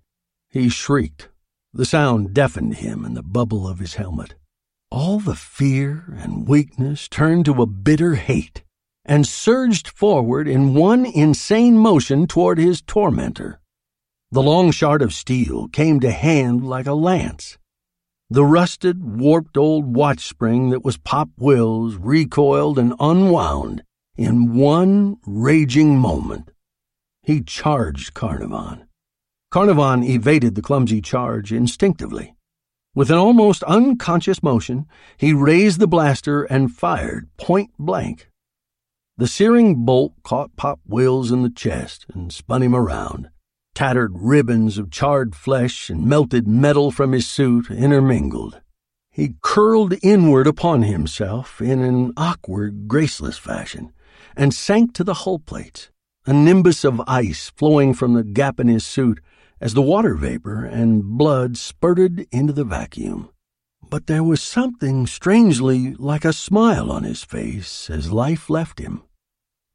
He 0.50 0.68
shrieked. 0.68 1.28
The 1.72 1.84
sound 1.84 2.34
deafened 2.34 2.74
him 2.74 3.04
in 3.04 3.14
the 3.14 3.22
bubble 3.22 3.68
of 3.68 3.78
his 3.78 3.94
helmet. 3.94 4.34
All 4.90 5.20
the 5.20 5.36
fear 5.36 6.18
and 6.18 6.48
weakness 6.48 7.08
turned 7.08 7.44
to 7.44 7.62
a 7.62 7.66
bitter 7.66 8.16
hate 8.16 8.64
and 9.04 9.24
surged 9.24 9.86
forward 9.86 10.48
in 10.48 10.74
one 10.74 11.06
insane 11.06 11.78
motion 11.78 12.26
toward 12.26 12.58
his 12.58 12.82
tormentor. 12.82 13.60
The 14.32 14.42
long 14.42 14.72
shard 14.72 15.00
of 15.00 15.14
steel 15.14 15.68
came 15.68 16.00
to 16.00 16.10
hand 16.10 16.66
like 16.66 16.86
a 16.86 16.94
lance. 16.94 17.56
The 18.28 18.44
rusted, 18.44 19.04
warped 19.04 19.56
old 19.56 19.94
watch 19.94 20.26
spring 20.26 20.70
that 20.70 20.84
was 20.84 20.96
Pop 20.96 21.28
Will's 21.38 21.94
recoiled 21.94 22.80
and 22.80 22.94
unwound 22.98 23.84
in 24.16 24.54
one 24.54 25.18
raging 25.26 25.98
moment. 25.98 26.50
He 27.22 27.42
charged 27.42 28.14
Carnarvon. 28.14 28.86
Carnarvon 29.50 30.02
evaded 30.02 30.54
the 30.54 30.62
clumsy 30.62 31.00
charge 31.00 31.52
instinctively. 31.52 32.34
With 32.94 33.10
an 33.10 33.18
almost 33.18 33.62
unconscious 33.64 34.42
motion, 34.42 34.86
he 35.16 35.32
raised 35.32 35.80
the 35.80 35.86
blaster 35.86 36.44
and 36.44 36.74
fired 36.74 37.28
point 37.36 37.70
blank. 37.78 38.30
The 39.18 39.26
searing 39.26 39.84
bolt 39.84 40.14
caught 40.22 40.56
Pop 40.56 40.80
Wills 40.86 41.30
in 41.30 41.42
the 41.42 41.50
chest 41.50 42.06
and 42.12 42.32
spun 42.32 42.62
him 42.62 42.74
around. 42.74 43.28
Tattered 43.74 44.12
ribbons 44.14 44.78
of 44.78 44.90
charred 44.90 45.34
flesh 45.34 45.90
and 45.90 46.06
melted 46.06 46.48
metal 46.48 46.90
from 46.90 47.12
his 47.12 47.26
suit 47.26 47.70
intermingled. 47.70 48.60
He 49.10 49.34
curled 49.42 49.94
inward 50.02 50.46
upon 50.46 50.82
himself 50.82 51.60
in 51.60 51.82
an 51.82 52.12
awkward, 52.16 52.88
graceless 52.88 53.36
fashion 53.38 53.92
and 54.36 54.54
sank 54.54 54.92
to 54.94 55.04
the 55.04 55.14
hull 55.14 55.38
plates, 55.38 55.90
a 56.26 56.32
nimbus 56.32 56.84
of 56.84 57.00
ice 57.06 57.50
flowing 57.56 57.94
from 57.94 58.14
the 58.14 58.24
gap 58.24 58.60
in 58.60 58.68
his 58.68 58.84
suit 58.84 59.20
as 59.60 59.74
the 59.74 59.82
water 59.82 60.14
vapor 60.14 60.64
and 60.64 61.02
blood 61.02 61.56
spurted 61.56 62.26
into 62.30 62.52
the 62.52 62.64
vacuum. 62.64 63.30
But 63.88 64.06
there 64.06 64.24
was 64.24 64.42
something 64.42 65.06
strangely 65.06 65.94
like 65.94 66.24
a 66.24 66.32
smile 66.32 66.90
on 66.90 67.04
his 67.04 67.22
face 67.22 67.88
as 67.88 68.12
life 68.12 68.50
left 68.50 68.80
him. 68.80 69.02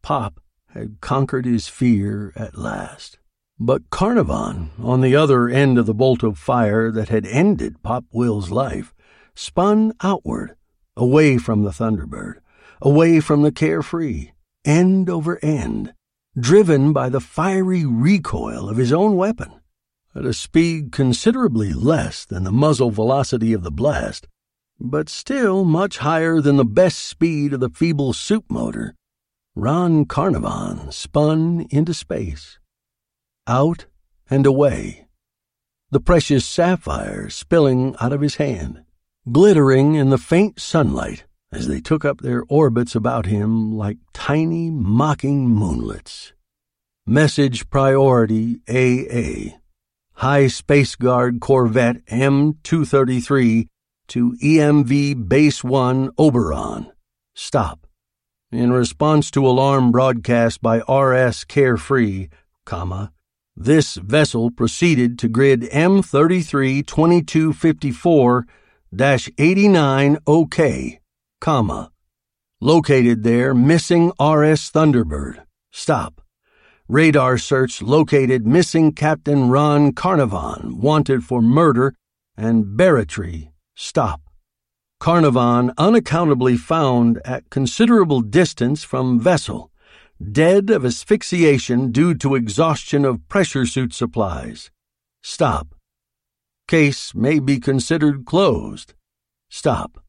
Pop 0.03 0.41
had 0.69 1.01
conquered 1.01 1.45
his 1.45 1.67
fear 1.67 2.33
at 2.35 2.57
last. 2.57 3.19
But 3.59 3.89
Carnarvon, 3.89 4.71
on 4.81 5.01
the 5.01 5.15
other 5.15 5.47
end 5.47 5.77
of 5.77 5.85
the 5.85 5.93
bolt 5.93 6.23
of 6.23 6.37
fire 6.37 6.91
that 6.91 7.09
had 7.09 7.25
ended 7.25 7.83
Pop 7.83 8.05
Will's 8.11 8.49
life, 8.49 8.93
spun 9.35 9.93
outward, 10.01 10.55
away 10.97 11.37
from 11.37 11.63
the 11.63 11.69
Thunderbird, 11.71 12.39
away 12.81 13.19
from 13.19 13.43
the 13.43 13.51
carefree, 13.51 14.31
end 14.65 15.09
over 15.09 15.43
end, 15.43 15.93
driven 16.39 16.93
by 16.93 17.09
the 17.09 17.19
fiery 17.19 17.85
recoil 17.85 18.69
of 18.69 18.77
his 18.77 18.93
own 18.93 19.15
weapon. 19.15 19.51
At 20.15 20.25
a 20.25 20.33
speed 20.33 20.91
considerably 20.91 21.73
less 21.73 22.25
than 22.25 22.43
the 22.43 22.51
muzzle 22.51 22.91
velocity 22.91 23.53
of 23.53 23.63
the 23.63 23.71
blast, 23.71 24.27
but 24.79 25.09
still 25.09 25.63
much 25.63 25.99
higher 25.99 26.41
than 26.41 26.57
the 26.57 26.65
best 26.65 26.99
speed 26.99 27.53
of 27.53 27.59
the 27.59 27.69
feeble 27.69 28.13
soup 28.13 28.45
motor, 28.49 28.95
Ron 29.55 30.05
Carnarvon 30.05 30.91
spun 30.91 31.67
into 31.69 31.93
space 31.93 32.57
out 33.47 33.85
and 34.29 34.45
away, 34.45 35.07
the 35.89 35.99
precious 35.99 36.45
sapphire 36.45 37.29
spilling 37.29 37.95
out 37.99 38.13
of 38.13 38.21
his 38.21 38.35
hand, 38.35 38.83
glittering 39.31 39.95
in 39.95 40.09
the 40.09 40.17
faint 40.17 40.59
sunlight 40.59 41.25
as 41.51 41.67
they 41.67 41.81
took 41.81 42.05
up 42.05 42.21
their 42.21 42.43
orbits 42.47 42.95
about 42.95 43.25
him 43.25 43.71
like 43.75 43.97
tiny 44.13 44.69
mocking 44.69 45.49
moonlets. 45.49 46.31
Message 47.05 47.69
Priority 47.69 48.61
AA 48.69 49.57
High 50.13 50.47
Space 50.47 50.95
Guard 50.95 51.39
Corvette 51.39 52.05
M233 52.05 53.67
to 54.07 54.35
EMV 54.43 55.27
Base 55.27 55.63
1 55.63 56.11
Oberon. 56.17 56.91
Stop. 57.33 57.87
In 58.51 58.71
response 58.71 59.31
to 59.31 59.47
alarm 59.47 59.91
broadcast 59.91 60.61
by 60.61 60.79
RS 60.79 61.43
Carefree, 61.45 62.27
comma, 62.65 63.11
this 63.55 63.95
vessel 63.95 64.51
proceeded 64.51 65.17
to 65.19 65.27
grid 65.27 65.61
M33 65.61 66.85
2254 66.85 68.47
89 68.99 70.17
OK, 70.27 71.00
comma. 71.41 71.91
Located 72.61 73.23
there, 73.23 73.53
missing 73.53 74.07
RS 74.19 74.71
Thunderbird. 74.71 75.43
Stop. 75.73 76.21
Radar 76.87 77.37
search 77.37 77.81
located 77.81 78.47
missing 78.47 78.93
Captain 78.93 79.49
Ron 79.49 79.91
Carnarvon, 79.91 80.79
wanted 80.79 81.23
for 81.25 81.41
murder, 81.41 81.95
and 82.37 82.77
barratry. 82.79 83.51
Stop. 83.75 84.21
Carnarvon 84.99 85.71
unaccountably 85.77 86.55
found 86.55 87.19
at 87.25 87.49
considerable 87.49 88.21
distance 88.21 88.83
from 88.83 89.19
vessel 89.19 89.71
dead 90.21 90.69
of 90.69 90.85
asphyxiation 90.85 91.91
due 91.91 92.13
to 92.13 92.35
exhaustion 92.35 93.05
of 93.05 93.27
pressure 93.27 93.65
suit 93.65 93.93
supplies. 93.93 94.69
Stop. 95.23 95.75
Case 96.67 97.15
may 97.15 97.39
be 97.39 97.59
considered 97.59 98.25
closed. 98.25 98.93
Stop. 99.49 100.00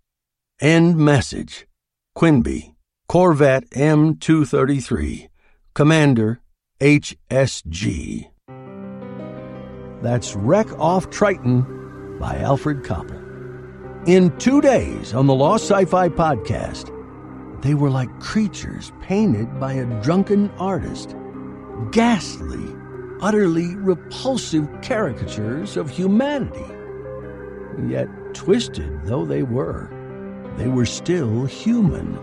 End 0.62 0.96
message. 0.96 1.66
Quinby, 2.14 2.76
Corvette 3.08 3.68
M233, 3.70 5.28
Commander 5.74 6.40
HSG. 6.80 8.30
That's 10.02 10.36
Wreck 10.36 10.72
Off 10.78 11.10
Triton 11.10 12.16
by 12.20 12.36
Alfred 12.38 12.84
Coppel. 12.84 13.18
In 14.06 14.30
two 14.38 14.60
days 14.60 15.12
on 15.14 15.26
the 15.26 15.34
Lost 15.34 15.64
Sci 15.64 15.84
Fi 15.86 16.08
Podcast, 16.08 16.92
They 17.62 17.74
were 17.74 17.90
like 17.90 18.20
creatures 18.20 18.92
painted 19.00 19.58
by 19.58 19.72
a 19.72 20.00
drunken 20.00 20.48
artist. 20.60 21.16
Ghastly, 21.90 22.76
utterly 23.20 23.74
repulsive 23.74 24.68
caricatures 24.80 25.76
of 25.76 25.90
humanity. 25.90 26.72
Yet, 27.88 28.08
twisted 28.32 29.06
though 29.06 29.24
they 29.24 29.42
were, 29.42 29.90
they 30.56 30.68
were 30.68 30.86
still 30.86 31.44
human. 31.44 32.18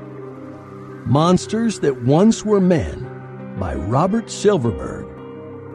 Monsters 1.05 1.80
That 1.80 2.03
Once 2.03 2.45
Were 2.45 2.61
Men 2.61 3.55
by 3.59 3.75
Robert 3.75 4.30
Silverberg. 4.30 5.07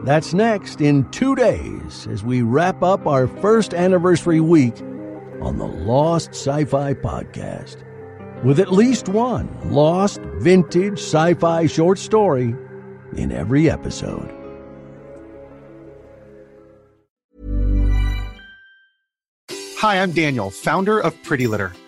That's 0.05 0.33
next 0.33 0.81
in 0.81 1.09
two 1.11 1.35
days 1.35 2.07
as 2.09 2.23
we 2.23 2.41
wrap 2.41 2.83
up 2.83 3.07
our 3.07 3.27
first 3.27 3.73
anniversary 3.73 4.39
week 4.39 4.79
on 5.41 5.57
the 5.57 5.67
Lost 5.67 6.29
Sci 6.29 6.65
Fi 6.65 6.93
Podcast. 6.93 7.83
With 8.43 8.59
at 8.59 8.71
least 8.71 9.09
one 9.09 9.49
lost 9.71 10.19
vintage 10.37 10.99
sci 10.99 11.33
fi 11.35 11.65
short 11.67 11.97
story 11.97 12.55
in 13.17 13.31
every 13.31 13.69
episode. 13.69 14.31
Hi, 19.79 20.01
I'm 20.01 20.11
Daniel, 20.11 20.51
founder 20.51 20.99
of 20.99 21.21
Pretty 21.23 21.47
Litter. 21.47 21.73